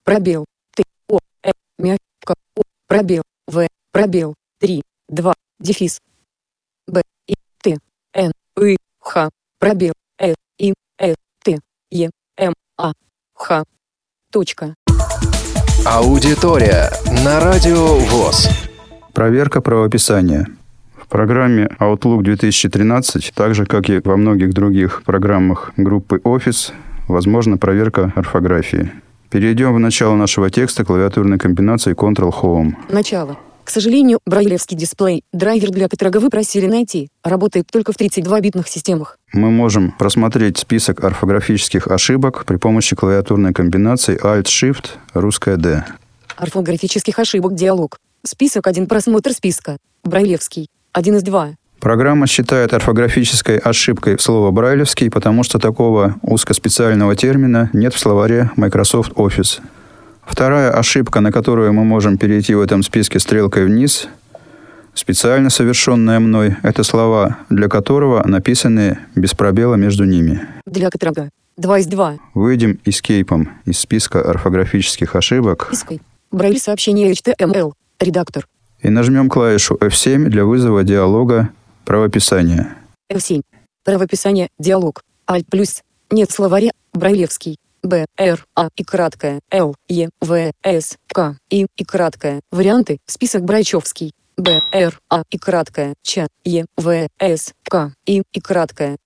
Пробел. 0.03 0.45
Т. 0.75 0.83
О. 1.07 1.17
Э. 1.43 1.51
Мягко. 1.77 2.35
О. 2.55 2.61
Пробел. 2.87 3.23
В. 3.47 3.67
Пробел. 3.91 4.35
3. 4.59 4.81
2. 5.09 5.33
Дефис. 5.59 5.99
Б. 6.87 7.01
И. 7.27 7.35
Т. 7.63 7.77
Н. 8.13 8.31
И. 8.61 8.77
Х. 8.99 9.29
Пробел. 9.59 9.93
С. 10.19 10.35
И. 10.57 10.73
С. 10.99 11.15
Т. 11.43 11.59
Е. 11.91 12.09
М. 12.37 12.53
А. 12.77 12.93
Х. 13.33 13.63
Точка. 14.31 14.75
Аудитория 15.85 16.91
на 17.23 17.39
Радио 17.39 17.95
ВОЗ. 17.95 18.68
Проверка 19.19 19.59
правописания. 19.59 20.47
В 20.97 21.05
программе 21.09 21.67
Outlook 21.81 22.23
2013, 22.23 23.33
так 23.35 23.53
же, 23.53 23.65
как 23.65 23.89
и 23.89 23.99
во 24.01 24.15
многих 24.15 24.53
других 24.53 25.03
программах 25.03 25.73
группы 25.75 26.21
Office, 26.23 26.71
возможна 27.09 27.57
проверка 27.57 28.13
орфографии. 28.15 28.93
Перейдем 29.29 29.75
в 29.75 29.79
начало 29.79 30.15
нашего 30.15 30.49
текста 30.49 30.85
клавиатурной 30.85 31.37
комбинации 31.37 31.93
Ctrl-Home. 31.93 32.75
Начало. 32.89 33.37
К 33.65 33.69
сожалению, 33.71 34.19
брайлевский 34.25 34.77
дисплей, 34.77 35.25
драйвер 35.33 35.71
для 35.71 35.89
которого 35.89 36.19
вы 36.19 36.29
просили 36.29 36.67
найти, 36.67 37.09
работает 37.21 37.67
только 37.69 37.91
в 37.91 37.99
32-битных 37.99 38.69
системах. 38.69 39.17
Мы 39.33 39.51
можем 39.51 39.91
просмотреть 39.99 40.59
список 40.59 41.03
орфографических 41.03 41.89
ошибок 41.89 42.45
при 42.45 42.55
помощи 42.55 42.95
клавиатурной 42.95 43.51
комбинации 43.51 44.17
Alt-Shift, 44.17 44.91
русская 45.13 45.57
D. 45.57 45.83
Орфографических 46.37 47.19
ошибок 47.19 47.55
диалог. 47.55 47.97
Список 48.25 48.67
1 48.67 48.87
просмотр 48.87 49.31
списка. 49.31 49.77
Брайлевский. 50.03 50.67
1 50.91 51.15
из 51.15 51.23
2. 51.23 51.55
Программа 51.79 52.27
считает 52.27 52.73
орфографической 52.73 53.57
ошибкой 53.57 54.19
слово 54.19 54.51
«брайлевский», 54.51 55.09
потому 55.09 55.43
что 55.43 55.59
такого 55.59 56.15
узкоспециального 56.21 57.15
термина 57.15 57.69
нет 57.71 57.93
в 57.93 57.99
словаре 57.99 58.51
Microsoft 58.57 59.13
Office. 59.13 59.61
Вторая 60.25 60.71
ошибка, 60.71 61.21
на 61.21 61.31
которую 61.31 61.71
мы 61.71 61.85
можем 61.85 62.17
перейти 62.17 62.53
в 62.53 62.59
этом 62.59 62.83
списке 62.83 63.19
стрелкой 63.19 63.65
вниз, 63.65 64.09
специально 64.93 65.49
совершенная 65.49 66.19
мной, 66.19 66.57
это 66.61 66.83
слова, 66.83 67.37
для 67.49 67.69
которого 67.69 68.27
написаны 68.27 68.99
без 69.15 69.33
пробела 69.33 69.75
между 69.75 70.03
ними. 70.03 70.45
Для 70.65 70.89
которого 70.89 71.29
2 71.55 71.79
из 71.79 71.87
2. 71.87 72.17
Выйдем 72.33 72.79
эскейпом 72.83 73.49
из 73.63 73.79
списка 73.79 74.21
орфографических 74.21 75.15
ошибок 75.15 75.67
Спиской. 75.71 76.01
Брайль 76.31 76.59
сообщение 76.59 77.13
HTML. 77.13 77.71
Редактор. 77.99 78.47
и 78.81 78.89
нажмем 78.89 79.29
клавишу 79.29 79.75
F7 79.75 80.25
для 80.29 80.45
вызова 80.45 80.83
диалога 80.83 81.49
правописания. 81.85 82.75
F7. 83.11 83.41
Правописание. 83.83 84.47
Диалог. 84.57 85.01
Alt 85.27 85.45
плюс. 85.49 85.81
Нет 86.11 86.31
словаря. 86.31 86.71
Брайлевский. 86.93 87.57
Б, 87.83 88.05
Р, 88.17 88.45
А 88.55 88.67
и 88.75 88.83
краткое, 88.83 89.39
Л, 89.51 89.75
Е, 89.87 90.09
В, 90.21 90.51
С, 90.63 90.97
К, 91.13 91.37
И 91.49 91.65
и 91.77 91.83
краткое. 91.85 92.41
Варианты. 92.51 92.99
Список 93.05 93.43
Брайчевский. 93.43 94.11
Б, 94.37 94.59
Р, 94.73 94.99
А 95.09 95.23
и 95.31 95.37
краткое, 95.37 95.93
Ч, 96.01 96.27
Е, 96.43 96.65
В, 96.77 97.07
С, 97.19 97.53
К, 97.69 97.93
И 98.05 98.21
и 98.33 98.39
краткое. 98.41 98.97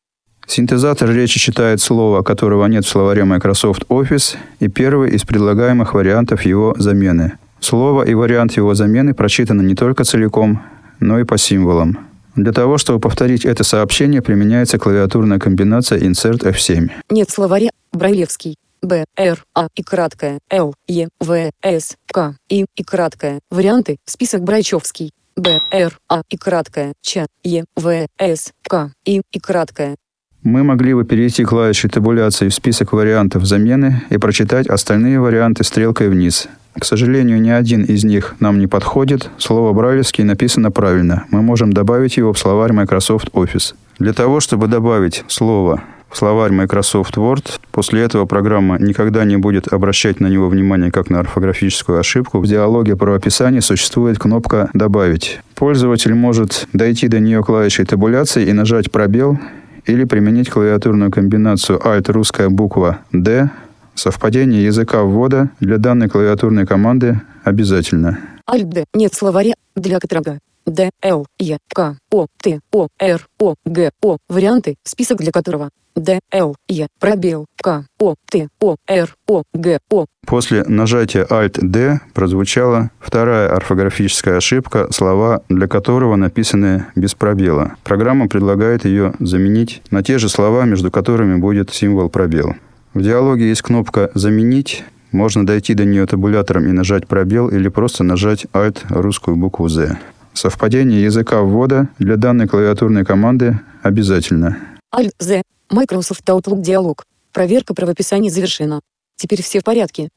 Синтезатор 0.48 1.10
речи 1.10 1.40
читает 1.40 1.82
слово, 1.82 2.22
которого 2.24 2.66
нет 2.68 2.86
в 2.86 2.90
словаре 2.90 3.24
Microsoft 3.26 3.84
Office, 3.90 4.36
и 4.60 4.68
первый 4.68 5.12
из 5.12 5.24
предлагаемых 5.24 5.94
вариантов 5.94 6.42
его 6.44 6.76
замены. 6.78 7.38
Слово 7.64 8.04
и 8.04 8.14
вариант 8.14 8.58
его 8.58 8.74
замены 8.76 9.14
прочитаны 9.14 9.62
не 9.62 9.74
только 9.74 10.04
целиком, 10.04 10.62
но 11.00 11.18
и 11.20 11.24
по 11.24 11.38
символам. 11.38 12.10
Для 12.36 12.52
того, 12.52 12.78
чтобы 12.78 13.00
повторить 13.00 13.46
это 13.46 13.64
сообщение, 13.64 14.22
применяется 14.22 14.78
клавиатурная 14.78 15.40
комбинация 15.40 15.98
Insert 16.00 16.42
F7. 16.42 16.92
Нет 17.10 17.30
словаря. 17.30 17.70
Брайлевский. 17.94 18.58
Б, 18.82 19.06
Р, 19.16 19.46
А 19.56 19.70
и 19.78 19.82
краткое, 19.82 20.40
Л, 20.50 20.76
Е, 20.90 21.08
В, 21.22 21.52
С, 21.62 21.96
К, 22.12 22.36
И 22.50 22.66
и 22.76 22.84
краткое. 22.84 23.40
Варианты. 23.50 23.96
Список 24.06 24.44
Брайчевский. 24.44 25.14
Б, 25.38 25.60
Р, 25.72 25.98
А 26.10 26.22
и 26.30 26.36
краткое, 26.36 26.94
Ч, 27.02 27.28
Е, 27.46 27.64
В, 27.78 28.08
С, 28.18 28.52
К, 28.68 28.92
И 29.06 29.22
и 29.32 29.40
краткое. 29.40 29.96
Мы 30.44 30.64
могли 30.64 30.94
бы 30.94 31.06
перейти 31.06 31.46
клавишей 31.46 31.90
табуляции 31.90 32.50
в 32.50 32.54
список 32.54 32.92
вариантов 32.92 33.46
замены 33.46 34.04
и 34.10 34.18
прочитать 34.18 34.68
остальные 34.68 35.22
варианты 35.22 35.64
стрелкой 35.64 36.10
вниз. 36.10 36.50
К 36.78 36.84
сожалению, 36.84 37.42
ни 37.42 37.50
один 37.50 37.84
из 37.84 38.04
них 38.04 38.36
нам 38.42 38.60
не 38.60 38.68
подходит. 38.68 39.30
Слово 39.38 39.72
«брайлевский» 39.72 40.26
написано 40.26 40.70
правильно. 40.70 41.24
Мы 41.32 41.42
можем 41.42 41.72
добавить 41.72 42.18
его 42.18 42.34
в 42.34 42.40
словарь 42.40 42.74
Microsoft 42.74 43.30
Office. 43.30 43.74
Для 44.00 44.12
того, 44.12 44.42
чтобы 44.42 44.68
добавить 44.68 45.24
слово 45.28 45.82
в 46.10 46.18
словарь 46.18 46.52
Microsoft 46.52 47.16
Word, 47.16 47.46
после 47.72 48.02
этого 48.02 48.26
программа 48.26 48.78
никогда 48.80 49.24
не 49.24 49.38
будет 49.38 49.72
обращать 49.72 50.20
на 50.20 50.28
него 50.28 50.50
внимание 50.50 50.92
как 50.92 51.10
на 51.10 51.22
орфографическую 51.22 52.00
ошибку. 52.00 52.40
В 52.40 52.48
диалоге 52.48 52.98
правописания 52.98 53.62
существует 53.62 54.20
кнопка 54.20 54.70
«Добавить». 54.74 55.40
Пользователь 55.56 56.14
может 56.14 56.68
дойти 56.74 57.08
до 57.08 57.22
нее 57.22 57.42
клавишей 57.44 57.86
табуляции 57.86 58.46
и 58.46 58.52
нажать 58.52 58.92
пробел 58.92 59.40
или 59.86 60.04
применить 60.06 60.50
клавиатурную 60.50 61.12
комбинацию 61.12 61.80
Alt 61.80 62.12
русская 62.12 62.50
буква 62.50 63.00
D. 63.12 63.50
Совпадение 63.96 64.64
языка 64.66 65.04
ввода 65.04 65.50
для 65.60 65.78
данной 65.78 66.10
клавиатурной 66.10 66.66
команды 66.66 67.22
обязательно. 67.44 68.20
Alt 68.50 68.66
Д. 68.66 68.86
Нет 68.94 69.14
словаря. 69.14 69.54
Для 69.76 70.00
которого. 70.00 70.40
Д, 70.66 70.92
Л, 71.02 71.28
Е, 71.40 71.58
К, 71.74 71.98
О, 72.12 72.28
Т, 72.42 72.60
О, 72.72 72.88
Р, 73.00 73.28
О, 73.40 73.56
Г, 73.66 73.92
О. 74.02 74.18
Варианты. 74.30 74.76
Список 74.84 75.20
для 75.20 75.32
которого. 75.32 75.70
Д, 75.96 76.22
Л, 76.32 76.56
Е, 76.68 76.88
пробел, 77.00 77.46
К, 77.62 77.86
О, 78.00 78.16
Т, 78.30 78.48
О, 78.60 78.78
Р, 78.88 79.16
О, 79.28 79.44
Г, 79.54 79.80
О. 79.92 80.06
После 80.26 80.64
нажатия 80.64 81.26
Alt-D 81.26 82.00
прозвучала 82.14 82.90
вторая 83.00 83.50
орфографическая 83.50 84.38
ошибка, 84.38 84.88
слова 84.92 85.44
для 85.50 85.68
которого 85.68 86.16
написаны 86.16 86.86
без 86.96 87.14
пробела. 87.14 87.76
Программа 87.84 88.28
предлагает 88.28 88.86
ее 88.86 89.14
заменить 89.20 89.82
на 89.92 90.02
те 90.02 90.18
же 90.18 90.30
слова, 90.30 90.66
между 90.66 90.90
которыми 90.90 91.36
будет 91.36 91.72
символ 91.72 92.10
пробел. 92.10 92.56
В 92.94 93.02
диалоге 93.02 93.50
есть 93.50 93.62
кнопка 93.62 94.12
«Заменить». 94.14 94.84
Можно 95.12 95.46
дойти 95.46 95.76
до 95.76 95.86
нее 95.86 96.08
табулятором 96.08 96.68
и 96.68 96.72
нажать 96.72 97.06
пробел 97.06 97.48
или 97.48 97.68
просто 97.68 98.04
нажать 98.04 98.48
Alt 98.52 98.80
русскую 98.90 99.38
букву 99.38 99.70
Z. 99.70 100.00
Совпадение 100.34 101.04
языка 101.04 101.42
ввода 101.42 101.90
для 102.00 102.18
данной 102.18 102.48
клавиатурной 102.48 103.06
команды 103.06 103.60
обязательно. 103.82 104.58
Alt 104.94 105.12
Z. 105.20 105.42
Microsoft 105.72 106.24
Outlook 106.26 106.62
диалог. 106.62 107.04
Проверка 107.32 107.74
правописания 107.74 108.30
завершена. 108.30 108.82
Теперь 109.16 109.42
все 109.42 109.60
в 109.60 109.64
порядке. 109.64 110.10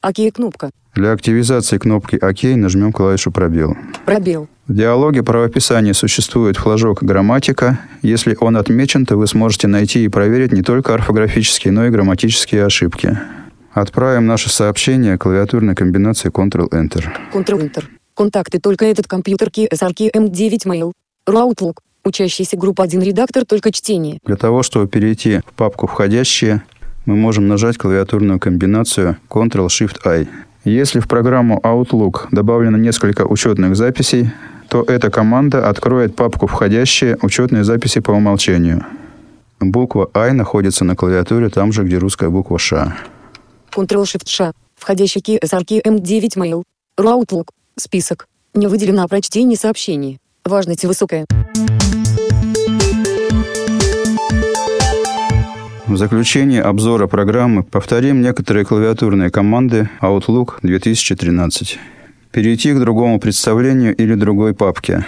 ОК 0.00 0.34
кнопка. 0.34 0.70
Для 0.94 1.12
активизации 1.12 1.78
кнопки 1.78 2.16
ОК 2.16 2.56
нажмем 2.56 2.92
клавишу 2.92 3.30
пробел. 3.30 3.76
Пробел. 4.04 4.48
В 4.66 4.74
диалоге 4.74 5.22
правописания 5.22 5.92
существует 5.92 6.56
флажок 6.56 7.02
«Грамматика». 7.02 7.78
Если 8.02 8.36
он 8.38 8.56
отмечен, 8.56 9.06
то 9.06 9.16
вы 9.16 9.26
сможете 9.26 9.68
найти 9.68 10.04
и 10.04 10.08
проверить 10.08 10.52
не 10.52 10.62
только 10.62 10.94
орфографические, 10.94 11.72
но 11.72 11.86
и 11.86 11.90
грамматические 11.90 12.66
ошибки. 12.66 13.18
Отправим 13.72 14.26
наше 14.26 14.50
сообщение 14.50 15.18
клавиатурной 15.18 15.74
комбинацией 15.74 16.30
Ctrl-Enter. 16.30 17.04
Ctrl-Enter. 17.32 17.84
Контакты 18.14 18.58
только 18.58 18.84
этот 18.84 19.06
компьютер 19.06 19.48
KSRK 19.48 20.12
M9 20.14 20.66
Mail. 20.66 20.92
Outlook. 21.26 21.78
Учащийся 22.04 22.56
группа 22.56 22.84
1 22.84 23.00
редактор 23.00 23.44
только 23.44 23.72
чтение. 23.72 24.18
Для 24.24 24.36
того, 24.36 24.62
чтобы 24.62 24.88
перейти 24.88 25.38
в 25.46 25.52
папку 25.54 25.86
«Входящие», 25.86 26.62
мы 27.06 27.16
можем 27.16 27.48
нажать 27.48 27.78
клавиатурную 27.78 28.38
комбинацию 28.38 29.16
Ctrl-Shift-I. 29.30 30.28
Если 30.64 31.00
в 31.00 31.08
программу 31.08 31.58
Outlook 31.62 32.28
добавлено 32.30 32.76
несколько 32.76 33.22
учетных 33.26 33.76
записей, 33.76 34.30
то 34.68 34.82
эта 34.82 35.10
команда 35.10 35.68
откроет 35.68 36.14
папку 36.16 36.46
«Входящие» 36.46 37.16
учетные 37.22 37.64
записи 37.64 38.00
по 38.00 38.10
умолчанию. 38.10 38.84
Буква 39.60 40.10
I 40.14 40.32
находится 40.32 40.84
на 40.84 40.96
клавиатуре 40.96 41.48
там 41.48 41.72
же, 41.72 41.84
где 41.84 41.98
русская 41.98 42.30
буква 42.30 42.58
Ш. 42.58 42.96
Ctrl-Shift-Ш. 43.70 44.52
Входящий 44.76 45.20
KSRK 45.20 45.82
M9 45.82 46.36
Mail. 46.36 46.62
Outlook. 46.98 47.48
Список. 47.76 48.28
Не 48.54 48.66
выделено 48.66 49.02
о 49.02 49.08
прочтении 49.08 49.56
сообщений. 49.56 50.18
Важность 50.44 50.84
высокая. 50.84 51.26
В 55.86 55.96
заключение 55.96 56.62
обзора 56.62 57.06
программы 57.06 57.62
повторим 57.62 58.22
некоторые 58.22 58.64
клавиатурные 58.64 59.30
команды 59.30 59.90
Outlook 60.00 60.54
2013. 60.62 61.78
Перейти 62.30 62.72
к 62.72 62.78
другому 62.78 63.20
представлению 63.20 63.94
или 63.94 64.14
другой 64.14 64.54
папке. 64.54 65.04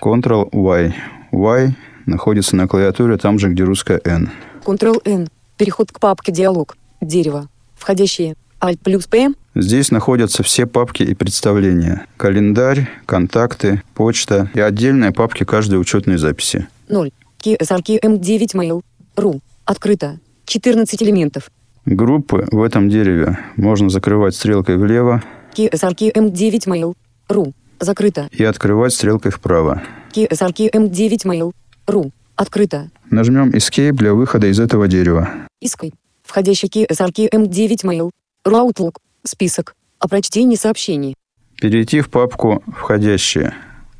Ctrl-Y. 0.00 0.94
Y 1.32 1.74
находится 2.06 2.56
на 2.56 2.68
клавиатуре 2.68 3.16
там 3.16 3.38
же, 3.38 3.48
где 3.48 3.64
русская 3.64 4.00
N. 4.04 4.30
Ctrl-N. 4.64 5.28
Переход 5.56 5.90
к 5.92 6.00
папке 6.00 6.32
«Диалог». 6.32 6.76
Дерево. 7.00 7.48
Входящие. 7.76 8.36
Alt 8.60 8.78
плюс 8.82 9.06
P. 9.06 9.28
Здесь 9.54 9.90
находятся 9.90 10.42
все 10.42 10.66
папки 10.66 11.02
и 11.02 11.14
представления. 11.14 12.06
Календарь, 12.16 12.88
контакты, 13.06 13.82
почта 13.94 14.50
и 14.54 14.60
отдельные 14.60 15.12
папки 15.12 15.44
каждой 15.44 15.80
учетной 15.80 16.18
записи. 16.18 16.68
0. 16.88 17.10
KSRK 17.42 18.00
M9 18.02 18.54
Mail. 18.54 18.82
Ру. 19.16 19.40
Открыто. 19.64 20.20
14 20.44 21.02
элементов. 21.02 21.50
Группы 21.86 22.46
в 22.52 22.62
этом 22.62 22.88
дереве 22.90 23.38
можно 23.56 23.88
закрывать 23.88 24.34
стрелкой 24.34 24.76
влево 24.76 25.22
KSRK 25.56 26.12
M9 26.14 26.66
Mail. 26.66 26.94
Ру. 27.28 27.52
Закрыто. 27.80 28.28
и 28.30 28.44
открывать 28.44 28.92
стрелкой 28.92 29.32
вправо. 29.32 29.82
KSRK 30.14 30.70
M9 30.72 31.24
Mail. 31.24 31.52
Ру. 31.86 32.12
Открыто. 32.36 32.90
Нажмем 33.10 33.50
Escape 33.50 33.92
для 33.92 34.12
выхода 34.12 34.48
из 34.48 34.60
этого 34.60 34.86
дерева. 34.86 35.30
Искай. 35.60 35.92
Входящий 36.22 36.68
KSRK 36.68 37.30
M9 37.30 37.84
Mail. 37.84 38.10
Outlook. 38.46 38.96
Список. 39.22 39.74
О 39.98 40.08
прочтении 40.08 40.56
сообщений. 40.56 41.14
Перейти 41.60 42.00
в 42.00 42.08
папку 42.08 42.62
«Входящие». 42.66 43.54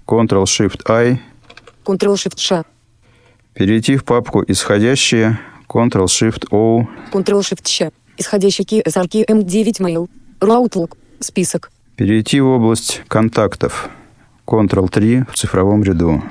Ctrl-Shift-I. 0.06 1.20
Ctrl-Shift-Ш. 1.84 2.64
Перейти 3.52 3.96
в 3.96 4.04
папку 4.04 4.42
«Исходящие». 4.46 5.38
Ctrl-Shift-O. 5.68 6.86
Ctrl-Shift-Щ. 7.12 7.92
Исходящий 8.16 8.64
KSRK 8.64 9.26
M9 9.26 9.80
Mail. 9.80 10.08
Outlook. 10.40 10.96
Список. 11.20 11.70
Перейти 11.96 12.40
в 12.40 12.46
область 12.46 13.02
«Контактов». 13.08 13.90
Ctrl-3 14.46 15.30
в 15.30 15.36
цифровом 15.36 15.82
ряду. 15.82 16.22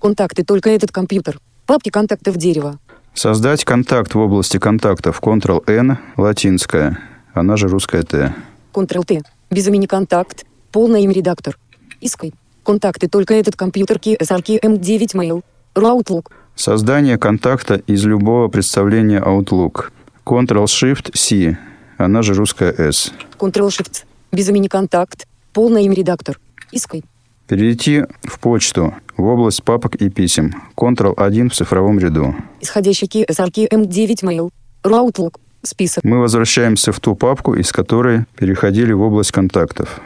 Контакты 0.00 0.44
только 0.44 0.70
этот 0.70 0.92
компьютер. 0.92 1.40
Папки 1.66 1.90
контактов 1.90 2.36
дерева. 2.36 2.78
Создать 3.14 3.64
контакт 3.64 4.14
в 4.14 4.18
области 4.18 4.58
контактов 4.58 5.20
Ctrl-N, 5.20 5.98
латинская, 6.16 6.98
она 7.34 7.56
же 7.56 7.68
русская 7.68 8.02
Т. 8.02 8.34
Ctrl-Т. 8.72 9.22
Без 9.50 9.66
имени 9.66 9.86
контакт. 9.86 10.44
Полное 10.72 11.00
имя 11.00 11.12
редактор. 11.12 11.58
Искай. 12.00 12.34
Контакты 12.62 13.08
только 13.08 13.34
этот 13.34 13.56
компьютер 13.56 13.96
KSRK 13.98 14.60
M9 14.60 15.14
Mail. 15.14 15.42
Outlook. 15.74 16.26
Создание 16.54 17.18
контакта 17.18 17.76
из 17.86 18.04
любого 18.04 18.48
представления 18.48 19.20
Outlook. 19.20 19.90
Ctrl-Shift-C, 20.26 21.56
она 21.96 22.22
же 22.22 22.34
русская 22.34 22.72
S. 22.72 23.12
Ctrl-Shift. 23.38 24.04
Без 24.32 24.48
имени 24.48 24.68
контакт. 24.68 25.26
Полное 25.52 25.82
имя 25.82 25.94
редактор. 25.94 26.38
Искай. 26.72 27.04
Перейти 27.46 28.04
в 28.24 28.38
почту, 28.40 28.94
в 29.16 29.24
область 29.24 29.62
папок 29.62 29.94
и 29.94 30.10
писем. 30.10 30.52
Ctrl-1 30.76 31.48
в 31.48 31.54
цифровом 31.54 31.98
ряду. 31.98 32.34
Исходящий 32.60 33.06
KSRK 33.06 33.68
M9 33.70 34.22
Mail. 34.22 34.50
Outlook. 34.82 35.36
Список. 35.62 36.04
Мы 36.04 36.18
возвращаемся 36.20 36.92
в 36.92 37.00
ту 37.00 37.14
папку, 37.14 37.54
из 37.54 37.72
которой 37.72 38.24
переходили 38.36 38.92
в 38.92 39.00
область 39.02 39.32
контактов. 39.32 40.00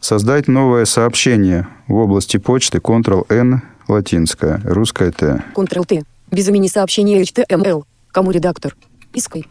Создать 0.00 0.48
новое 0.48 0.86
сообщение 0.86 1.68
в 1.86 1.94
области 1.96 2.38
почты 2.38 2.78
Ctrl-N, 2.78 3.60
латинская, 3.88 4.60
русская 4.64 5.10
Т. 5.10 5.44
Ctrl-Т. 5.54 6.02
Без 6.30 6.48
имени 6.48 6.68
сообщения 6.68 7.20
HTML. 7.22 7.84
Кому 8.10 8.30
редактор? 8.30 8.74
Искай. 9.12 9.46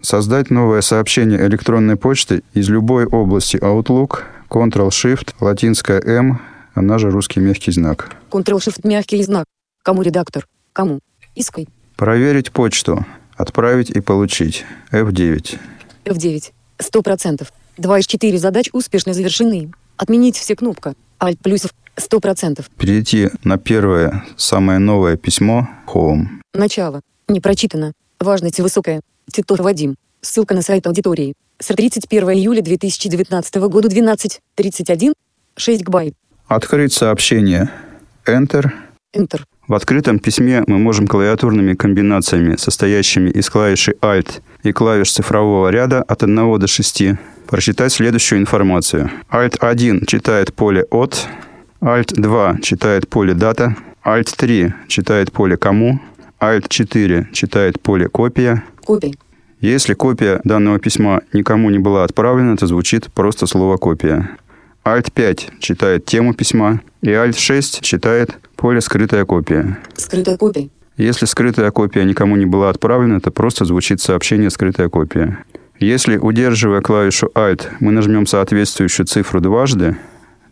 Создать 0.00 0.50
новое 0.50 0.80
сообщение 0.80 1.44
электронной 1.46 1.96
почты 1.96 2.42
из 2.54 2.68
любой 2.68 3.06
области 3.06 3.56
Outlook, 3.56 4.20
Ctrl-Shift, 4.48 5.34
латинская 5.40 6.00
М, 6.00 6.40
она 6.74 6.98
же 6.98 7.10
русский 7.10 7.40
мягкий 7.40 7.72
знак. 7.72 8.10
Ctrl-Shift 8.30 8.86
мягкий 8.86 9.22
знак. 9.22 9.46
Кому 9.82 10.02
редактор? 10.02 10.46
Кому? 10.72 11.00
Искай. 11.34 11.68
Проверить 11.96 12.52
почту. 12.52 13.04
Отправить 13.36 13.90
и 13.90 14.00
получить. 14.00 14.64
F9. 14.90 15.58
F9. 16.04 16.52
100%. 16.78 17.48
2 17.78 17.98
из 17.98 18.06
4 18.06 18.38
задач 18.38 18.68
успешно 18.72 19.14
завершены. 19.14 19.72
Отменить 19.96 20.36
все 20.36 20.56
кнопка. 20.56 20.94
Alt 21.20 21.38
плюсов. 21.42 21.72
100%. 21.96 22.64
Перейти 22.78 23.30
на 23.44 23.58
первое, 23.58 24.24
самое 24.36 24.78
новое 24.78 25.16
письмо 25.16 25.68
Home. 25.86 26.26
Начало. 26.54 27.02
Не 27.28 27.40
прочитано. 27.40 27.92
Важность 28.18 28.60
высокая. 28.60 29.02
Титов 29.30 29.60
Вадим. 29.60 29.96
Ссылка 30.20 30.54
на 30.54 30.62
сайт 30.62 30.86
аудитории. 30.86 31.34
С 31.58 31.66
31 31.66 32.30
июля 32.30 32.62
2019 32.62 33.54
года 33.56 33.88
12.31. 33.88 35.12
6 35.56 35.82
гбайт. 35.82 36.14
Открыть 36.46 36.92
сообщение. 36.92 37.70
Enter. 38.26 38.70
Enter. 39.14 39.42
В 39.68 39.74
открытом 39.74 40.18
письме 40.18 40.64
мы 40.66 40.78
можем 40.78 41.06
клавиатурными 41.06 41.74
комбинациями, 41.74 42.56
состоящими 42.56 43.30
из 43.30 43.48
клавиши 43.48 43.94
Alt 44.00 44.40
и 44.64 44.72
клавиш 44.72 45.12
цифрового 45.12 45.68
ряда 45.68 46.02
от 46.02 46.24
1 46.24 46.58
до 46.58 46.66
6, 46.66 47.02
прочитать 47.46 47.92
следующую 47.92 48.40
информацию. 48.40 49.10
Alt-1 49.30 50.06
читает 50.06 50.52
поле 50.52 50.84
«От», 50.90 51.28
Alt-2 51.80 52.60
читает 52.60 53.08
поле 53.08 53.34
«Дата», 53.34 53.76
Alt-3 54.04 54.72
читает 54.88 55.30
поле 55.30 55.56
«Кому», 55.56 56.00
Alt-4 56.40 57.32
читает 57.32 57.80
поле 57.80 58.08
«Копия». 58.08 58.64
Копий. 58.84 59.16
Если 59.60 59.94
копия 59.94 60.40
данного 60.42 60.80
письма 60.80 61.20
никому 61.32 61.70
не 61.70 61.78
была 61.78 62.02
отправлена, 62.02 62.56
то 62.56 62.66
звучит 62.66 63.12
просто 63.12 63.46
слово 63.46 63.76
«копия». 63.76 64.28
Alt-5 64.84 65.60
читает 65.60 66.04
тему 66.04 66.34
письма, 66.34 66.80
и 67.00 67.10
Alt-6 67.10 67.80
читает 67.80 68.40
поле 68.62 68.80
«Скрытая 68.80 69.24
копия». 69.24 69.76
Скрытая 69.96 70.36
копия. 70.36 70.68
Если 70.96 71.26
скрытая 71.26 71.72
копия 71.72 72.04
никому 72.04 72.36
не 72.36 72.46
была 72.46 72.70
отправлена, 72.70 73.20
то 73.20 73.32
просто 73.32 73.64
звучит 73.64 74.00
сообщение 74.00 74.50
«скрытая 74.50 74.88
копия». 74.88 75.44
Если, 75.80 76.16
удерживая 76.16 76.80
клавишу 76.80 77.28
Alt, 77.34 77.66
мы 77.80 77.90
нажмем 77.90 78.24
соответствующую 78.24 79.06
цифру 79.06 79.40
дважды, 79.40 79.96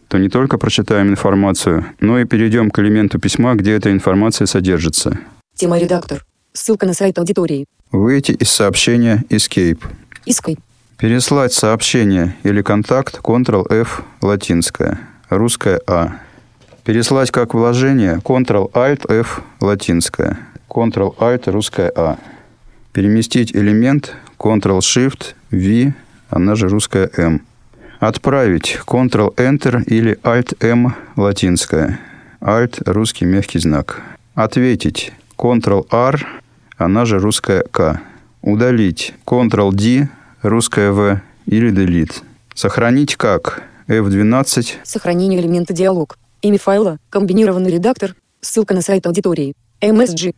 то 0.09 0.19
не 0.19 0.29
только 0.29 0.59
прочитаем 0.59 1.11
информацию, 1.11 1.87
но 2.01 2.19
и 2.19 2.25
перейдем 2.25 2.73
к 2.73 2.81
элементу 2.81 3.21
письма, 3.21 3.55
где 3.55 3.75
эта 3.77 3.93
информация 3.93 4.47
содержится. 4.47 5.17
Тема 5.55 5.79
редактор. 5.79 6.25
Ссылка 6.53 6.87
на 6.87 6.95
сайт 6.95 7.17
аудитории. 7.17 7.65
Выйти 7.93 8.33
из 8.33 8.51
сообщения 8.51 9.23
Escape. 9.29 9.85
Искай. 10.27 10.59
Переслать 10.99 11.53
сообщение 11.53 12.35
или 12.43 12.61
контакт 12.63 13.21
Ctrl-F 13.21 14.03
латинская, 14.21 14.99
русская 15.29 15.81
А. 15.87 16.17
Переслать 16.85 17.31
как 17.31 17.53
вложение 17.53 18.21
Ctrl-Alt-F 18.25 19.43
латинская, 19.61 20.39
Ctrl-Alt 20.69 21.51
русская 21.51 21.93
А. 21.95 22.17
Переместить 22.93 23.55
элемент 23.55 24.15
Ctrl-Shift-V, 24.39 25.93
она 26.31 26.55
же 26.55 26.69
русская 26.69 27.11
М. 27.17 27.43
Отправить 27.99 28.79
Ctrl-Enter 28.87 29.85
или 29.85 30.19
Alt-M 30.23 30.95
латинская, 31.17 32.01
Alt 32.41 32.83
русский 32.87 33.27
мягкий 33.27 33.59
знак. 33.59 34.01
Ответить 34.35 35.13
Ctrl-R, 35.37 36.27
она 36.79 37.05
же 37.05 37.19
русская 37.19 37.63
К. 37.71 38.01
Удалить 38.41 39.13
Ctrl-D, 39.27 40.09
русская 40.41 40.93
В 40.93 41.21
или 41.45 41.71
delete. 41.71 42.23
Сохранить 42.55 43.17
как 43.17 43.65
F12, 43.87 44.77
Сохранение 44.83 45.41
элемента 45.41 45.75
диалог. 45.75 46.17
Имя 46.43 46.59
файла. 46.59 46.99
Комбинированный 47.11 47.71
редактор. 47.71 48.15
Ссылка 48.41 48.73
на 48.73 48.81
сайт 48.81 49.07
аудитории. 49.07 49.55
MSG. 49.83 50.35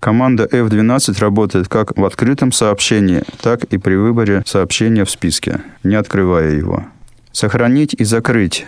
Команда 0.00 0.44
F12 0.44 1.18
работает 1.18 1.68
как 1.68 1.96
в 1.96 2.04
открытом 2.04 2.52
сообщении, 2.52 3.22
так 3.40 3.64
и 3.64 3.78
при 3.78 3.94
выборе 3.94 4.42
сообщения 4.44 5.06
в 5.06 5.10
списке, 5.10 5.62
не 5.82 5.94
открывая 5.94 6.50
его. 6.50 6.84
Сохранить 7.32 7.94
и 7.94 8.04
закрыть. 8.04 8.66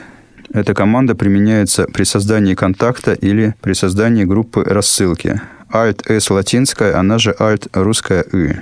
Эта 0.55 0.72
команда 0.72 1.14
применяется 1.14 1.85
при 1.85 2.05
создании 2.05 2.55
контакта 2.55 3.12
или 3.12 3.55
при 3.61 3.74
создании 3.74 4.24
группы 4.24 4.64
рассылки. 4.64 5.42
Alt-S 5.70 6.31
латинская, 6.31 6.94
она 6.94 7.18
же 7.18 7.37
Alt 7.38 7.68
русская 7.74 8.22
И. 8.33 8.57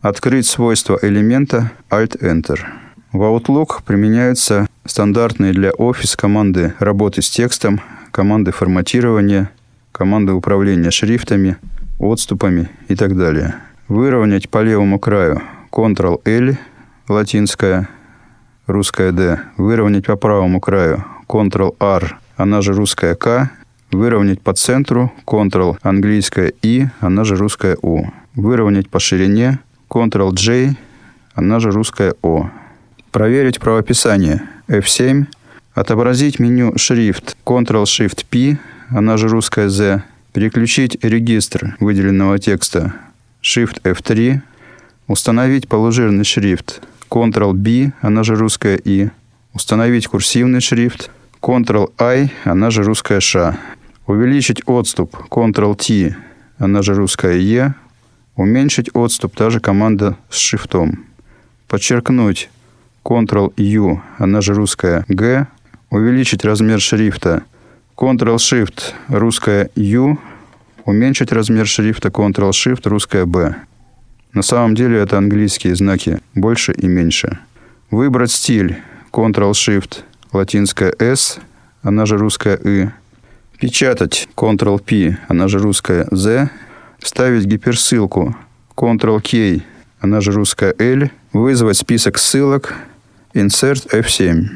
Открыть 0.00 0.46
свойства 0.46 0.98
элемента 1.02 1.70
Alt-Enter. 1.90 2.60
В 3.12 3.20
Outlook 3.20 3.82
применяются 3.84 4.66
стандартные 4.88 5.52
для 5.52 5.70
Office 5.70 6.16
команды 6.16 6.74
работы 6.78 7.22
с 7.22 7.28
текстом, 7.30 7.80
команды 8.10 8.52
форматирования, 8.52 9.50
команды 9.92 10.32
управления 10.32 10.90
шрифтами, 10.90 11.56
отступами 11.98 12.70
и 12.88 12.96
так 12.96 13.16
далее. 13.16 13.56
Выровнять 13.86 14.48
по 14.48 14.62
левому 14.62 14.98
краю 14.98 15.42
Ctrl-L, 15.70 16.56
латинская, 17.08 17.88
русская 18.66 19.12
D. 19.12 19.40
Выровнять 19.56 20.06
по 20.06 20.16
правому 20.16 20.60
краю 20.60 21.04
Ctrl-R, 21.28 22.16
она 22.36 22.62
же 22.62 22.72
русская 22.72 23.14
К. 23.14 23.50
Выровнять 23.90 24.42
по 24.42 24.52
центру 24.52 25.12
Ctrl, 25.26 25.78
английская 25.82 26.52
И, 26.62 26.86
она 27.00 27.24
же 27.24 27.36
русская 27.36 27.76
У. 27.82 28.06
Выровнять 28.34 28.88
по 28.88 29.00
ширине 29.00 29.60
Ctrl-J, 29.88 30.76
она 31.34 31.60
же 31.60 31.70
русская 31.70 32.14
О. 32.22 32.50
Проверить 33.10 33.58
правописание 33.58 34.42
F7. 34.68 35.26
Отобразить 35.74 36.38
меню 36.38 36.76
шрифт 36.76 37.36
Ctrl-Shift-P, 37.44 38.58
она 38.90 39.16
же 39.16 39.28
русская 39.28 39.68
Z. 39.68 40.02
Переключить 40.32 41.02
регистр 41.02 41.76
выделенного 41.80 42.38
текста 42.38 42.94
Shift 43.42 43.80
F3. 43.82 44.40
Установить 45.06 45.68
полужирный 45.68 46.24
шрифт 46.24 46.82
Ctrl-B, 47.10 47.92
она 48.00 48.22
же 48.22 48.34
русская 48.34 48.76
И. 48.76 49.08
Установить 49.54 50.06
курсивный 50.06 50.60
шрифт 50.60 51.10
Ctrl-I, 51.40 52.30
она 52.44 52.70
же 52.70 52.82
русская 52.82 53.20
Ш. 53.20 53.58
Увеличить 54.06 54.62
отступ 54.66 55.16
Ctrl-T, 55.30 56.14
она 56.58 56.82
же 56.82 56.94
русская 56.94 57.38
Е. 57.38 57.74
Уменьшить 58.36 58.90
отступ, 58.94 59.34
та 59.34 59.50
же 59.50 59.60
команда 59.60 60.16
с 60.30 60.36
шрифтом. 60.36 61.06
Подчеркнуть 61.66 62.50
Ctrl-U, 63.08 64.02
она 64.18 64.40
же 64.42 64.52
русская 64.52 65.06
Г. 65.08 65.46
Увеличить 65.88 66.44
размер 66.44 66.78
шрифта 66.78 67.42
Ctrl-Shift, 67.96 68.92
русская 69.08 69.70
U. 69.76 70.18
Уменьшить 70.84 71.32
размер 71.32 71.66
шрифта 71.66 72.10
Ctrl-Shift, 72.10 72.86
русская 72.86 73.24
B. 73.24 73.54
На 74.34 74.42
самом 74.42 74.74
деле 74.74 74.98
это 74.98 75.16
английские 75.16 75.74
знаки 75.74 76.20
больше 76.34 76.72
и 76.72 76.86
меньше. 76.86 77.38
Выбрать 77.90 78.30
стиль 78.30 78.76
Ctrl-Shift, 79.10 80.00
латинская 80.32 80.94
S, 80.98 81.38
она 81.82 82.04
же 82.04 82.18
русская 82.18 82.56
И. 82.56 82.90
Печатать 83.58 84.28
Ctrl-P, 84.36 85.16
она 85.28 85.48
же 85.48 85.58
русская 85.58 86.06
Z. 86.10 86.50
Вставить 86.98 87.46
гиперссылку 87.46 88.36
Ctrl-K, 88.76 89.62
она 90.00 90.20
же 90.20 90.32
русская 90.32 90.74
L. 90.78 91.10
Вызвать 91.32 91.78
список 91.78 92.18
ссылок 92.18 92.74
Insert 93.38 93.88
F7. 93.92 94.48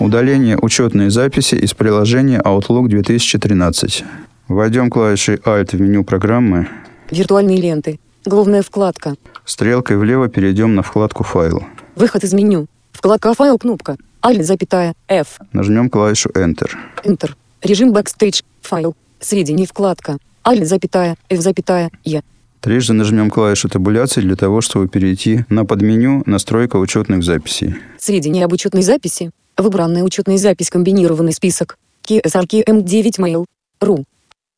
Удаление 0.00 0.58
учетной 0.60 1.10
записи 1.10 1.54
из 1.54 1.72
приложения 1.72 2.40
Outlook 2.40 2.88
2013. 2.88 4.04
Войдем 4.48 4.90
клавишей 4.90 5.36
Alt 5.36 5.76
в 5.76 5.80
меню 5.80 6.02
программы. 6.02 6.66
Виртуальные 7.12 7.60
ленты. 7.60 8.00
Главная 8.24 8.62
вкладка. 8.62 9.14
Стрелкой 9.44 9.96
влево 9.96 10.28
перейдем 10.28 10.74
на 10.74 10.82
вкладку 10.82 11.22
«Файл». 11.22 11.62
Выход 11.94 12.24
из 12.24 12.32
меню. 12.34 12.66
Вкладка 12.90 13.32
файл 13.32 13.58
кнопка. 13.58 13.96
Alt 14.22 14.42
запятая 14.42 14.96
F. 15.06 15.38
Нажмем 15.52 15.88
клавишу 15.88 16.30
Enter. 16.30 16.70
Enter. 17.04 17.30
Режим 17.62 17.94
Backstage. 17.94 18.42
Файл. 18.62 18.96
Сведения 19.20 19.66
вкладка. 19.66 20.18
Alt 20.42 20.64
запятая 20.64 21.16
F 21.28 21.40
запятая 21.40 21.92
E. 22.04 22.22
Трижды 22.60 22.94
нажмем 22.94 23.30
клавишу 23.30 23.68
табуляции 23.68 24.20
для 24.20 24.36
того, 24.36 24.60
чтобы 24.60 24.88
перейти 24.88 25.44
на 25.48 25.64
подменю 25.64 26.22
«Настройка 26.26 26.76
учетных 26.76 27.22
записей». 27.22 27.76
Сведения 27.98 28.44
об 28.44 28.52
учетной 28.52 28.82
записи. 28.82 29.30
Выбранная 29.56 30.02
учетная 30.02 30.36
запись 30.36 30.70
комбинированный 30.70 31.32
список. 31.32 31.78
KSRK 32.08 32.64
M9 32.66 33.18
Mail. 33.18 33.44
RU. 33.80 34.04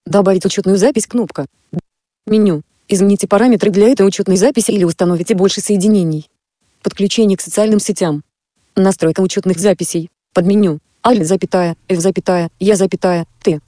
Добавить 0.06 0.44
учетную 0.44 0.78
запись 0.78 1.06
кнопка. 1.06 1.46
Меню. 2.26 2.62
Измените 2.88 3.28
параметры 3.28 3.70
для 3.70 3.88
этой 3.88 4.06
учетной 4.06 4.36
записи 4.36 4.70
или 4.70 4.84
установите 4.84 5.34
больше 5.34 5.60
соединений. 5.60 6.28
Подключение 6.82 7.36
к 7.36 7.40
социальным 7.40 7.80
сетям. 7.80 8.22
Настройка 8.76 9.20
учетных 9.20 9.58
записей. 9.58 10.08
Подменю. 10.34 10.78
Alt 11.02 11.24
запятая 11.24 11.76
F 11.88 12.00
запятая 12.00 12.50
Я 12.58 12.76
запятая 12.76 13.26
Т. 13.42 13.60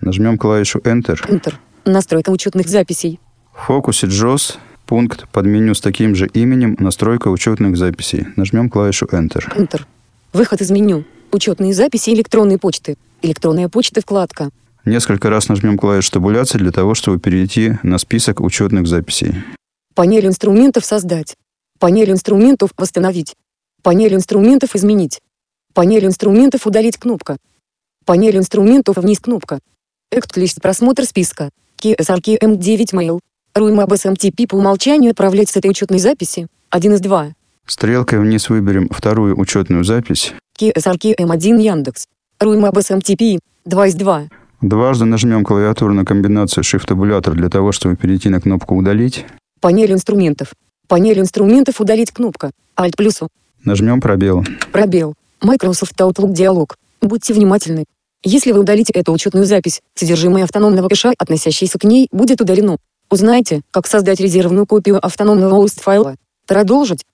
Нажмем 0.00 0.38
клавишу 0.38 0.78
Enter. 0.80 1.18
Enter. 1.28 1.54
Настройка 1.84 2.30
учетных 2.30 2.68
записей. 2.68 3.18
В 3.58 3.66
фокусе 3.66 4.06
JOS 4.06 4.56
пункт 4.86 5.28
под 5.30 5.44
меню 5.44 5.74
с 5.74 5.80
таким 5.80 6.14
же 6.14 6.26
именем 6.28 6.76
«Настройка 6.78 7.28
учетных 7.28 7.76
записей». 7.76 8.26
Нажмем 8.36 8.70
клавишу 8.70 9.06
Enter. 9.06 9.44
Enter. 9.56 9.82
Выход 10.32 10.62
из 10.62 10.70
меню. 10.70 11.04
Учетные 11.32 11.74
записи 11.74 12.10
электронной 12.10 12.56
почты. 12.56 12.96
Электронная 13.20 13.68
почта 13.68 14.00
вкладка. 14.00 14.50
Несколько 14.86 15.28
раз 15.28 15.48
нажмем 15.48 15.76
клавишу 15.76 16.12
табуляции 16.12 16.56
для 16.56 16.70
того, 16.70 16.94
чтобы 16.94 17.18
перейти 17.18 17.74
на 17.82 17.98
список 17.98 18.40
учетных 18.40 18.86
записей. 18.86 19.34
Панель 19.94 20.26
инструментов 20.26 20.86
создать. 20.86 21.36
Панель 21.78 22.10
инструментов 22.10 22.70
восстановить. 22.78 23.34
Панель 23.82 24.14
инструментов 24.14 24.76
изменить. 24.76 25.20
Панель 25.74 26.06
инструментов 26.06 26.66
удалить 26.66 26.96
кнопка. 26.96 27.36
Панель 28.06 28.38
инструментов 28.38 28.96
вниз 28.96 29.20
кнопка. 29.20 29.58
Экт-лист 30.10 30.62
просмотр 30.62 31.04
списка. 31.04 31.50
KSRK 31.82 32.38
M9 32.40 32.94
Mail. 32.94 33.20
RUMAB 33.58 33.88
SMTP 33.88 34.46
по 34.46 34.54
умолчанию 34.54 35.10
отправлять 35.10 35.50
с 35.50 35.56
этой 35.56 35.70
учетной 35.70 35.98
записи. 35.98 36.46
1 36.70 36.94
из 36.94 37.00
2. 37.00 37.32
Стрелкой 37.66 38.20
вниз 38.20 38.48
выберем 38.48 38.88
вторую 38.88 39.38
учетную 39.38 39.84
запись. 39.84 40.32
KSRK 40.58 41.16
M1 41.16 41.60
Яндекс. 41.60 42.06
RUMAB 42.40 42.72
SMTP. 42.74 43.40
2 43.64 43.86
из 43.88 43.94
2. 43.94 44.28
Дважды 44.60 45.04
нажмем 45.04 45.44
клавиатуру 45.44 45.92
на 45.92 46.04
комбинацию 46.04 46.64
Shift-табулятор 46.64 47.34
для 47.34 47.48
того, 47.48 47.72
чтобы 47.72 47.96
перейти 47.96 48.28
на 48.28 48.40
кнопку 48.40 48.76
«Удалить». 48.76 49.26
Панель 49.60 49.92
инструментов. 49.92 50.52
Панель 50.86 51.18
инструментов 51.18 51.80
удалить 51.80 52.12
кнопка. 52.12 52.52
Alt 52.76 52.96
плюсу. 52.96 53.28
Нажмем 53.64 54.00
пробел. 54.00 54.44
Пробел. 54.72 55.14
Microsoft 55.42 56.00
Outlook 56.00 56.32
диалог. 56.32 56.76
Будьте 57.00 57.34
внимательны. 57.34 57.84
Если 58.24 58.52
вы 58.52 58.60
удалите 58.60 58.92
эту 58.92 59.12
учетную 59.12 59.46
запись, 59.46 59.80
содержимое 59.94 60.44
автономного 60.44 60.88
кэша, 60.88 61.12
относящееся 61.18 61.78
к 61.78 61.84
ней, 61.84 62.08
будет 62.10 62.40
удалено. 62.40 62.78
Узнайте, 63.10 63.62
как 63.70 63.86
создать 63.86 64.20
резервную 64.20 64.66
копию 64.66 65.04
автономного 65.04 65.64
host 65.64 65.80
файла. 65.80 66.16
Продолжить. 66.46 67.04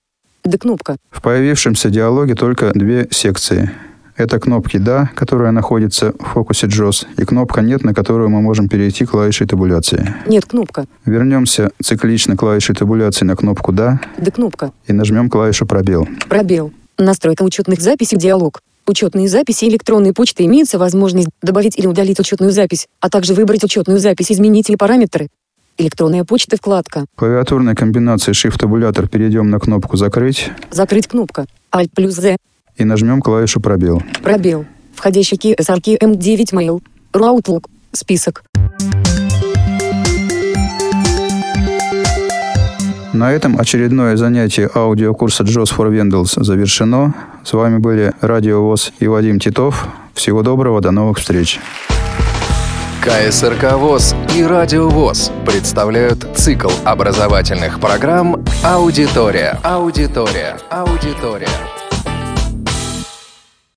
Д 0.45 0.59
кнопка. 0.59 0.97
В 1.11 1.23
появившемся 1.23 1.89
диалоге 1.89 2.35
только 2.35 2.73
две 2.75 3.09
секции. 3.11 3.71
Это 4.17 4.39
кнопки 4.39 4.77
«Да», 4.77 5.11
которая 5.15 5.51
находится 5.51 6.13
в 6.13 6.25
фокусе 6.35 6.69
JOS, 6.69 7.07
и 7.17 7.25
кнопка 7.25 7.63
«Нет», 7.63 7.83
на 7.83 7.95
которую 7.95 8.29
мы 8.29 8.41
можем 8.41 8.69
перейти 8.69 9.05
клавишей 9.05 9.47
табуляции. 9.47 10.15
Нет 10.27 10.45
кнопка. 10.45 10.87
Вернемся 11.05 11.71
циклично 11.83 12.37
клавишей 12.37 12.77
табуляции 12.77 13.25
на 13.25 13.35
кнопку 13.35 13.73
«Да» 13.73 14.01
Д 14.17 14.31
кнопка. 14.31 14.73
и 14.87 14.93
нажмем 14.93 15.29
клавишу 15.31 15.67
«Пробел». 15.67 16.07
Пробел. 16.29 16.73
Настройка 16.97 17.43
учетных 17.43 17.81
записей 17.81 18.17
диалог. 18.17 18.61
Учетные 18.87 19.29
записи 19.29 19.65
электронной 19.65 20.13
почты 20.13 20.45
имеется 20.45 20.79
возможность 20.79 21.31
добавить 21.43 21.77
или 21.79 21.87
удалить 21.87 22.21
учетную 22.21 22.53
запись, 22.53 22.87
а 23.01 23.09
также 23.09 23.35
выбрать 23.35 23.65
учетную 23.65 23.99
запись, 23.99 24.31
изменить 24.31 24.69
ее 24.69 24.77
параметры. 24.77 25.29
Электронная 25.77 26.25
почта 26.25 26.57
вкладка. 26.57 27.05
Клавиатурной 27.17 27.75
комбинацией 27.75 28.35
Shift-табулятор 28.35 29.09
перейдем 29.09 29.51
на 29.51 29.59
кнопку 29.59 29.97
«Закрыть» 29.97 30.51
Закрыть 30.71 31.09
кнопка. 31.09 31.47
Alt 31.73 31.91
плюс 31.95 32.15
Z. 32.15 32.37
и 32.77 32.85
нажмем 32.85 33.21
клавишу 33.21 33.61
«Пробел». 33.61 34.03
Пробел. 34.23 34.65
Входящий 34.95 35.37
KSRK 35.37 35.99
M9 35.99 36.53
Mail. 36.53 36.83
RU 37.13 37.41
Outlook. 37.41 37.67
Список. 37.93 38.45
На 43.13 43.33
этом 43.33 43.61
очередное 43.61 44.17
занятие 44.17 44.69
аудиокурса 44.75 45.45
JOS 45.45 45.73
for 45.77 45.89
Windows 45.91 46.43
завершено. 46.43 47.15
С 47.45 47.53
вами 47.53 47.79
были 47.79 48.13
Радио 48.21 48.63
ВОЗ 48.63 48.93
и 48.99 49.07
Вадим 49.07 49.39
Титов. 49.39 49.87
Всего 50.15 50.43
доброго, 50.43 50.81
до 50.81 50.91
новых 50.91 51.19
встреч. 51.19 51.61
КСРК 53.05 53.75
ВОЗ 53.75 54.15
и 54.35 54.43
Радио 54.43 54.89
ВОЗ 54.89 55.31
представляют 55.45 56.27
цикл 56.39 56.71
образовательных 56.87 57.79
программ 57.79 58.43
«Аудитория». 58.65 59.61
Аудитория. 59.63 60.57
Аудитория. 60.71 61.47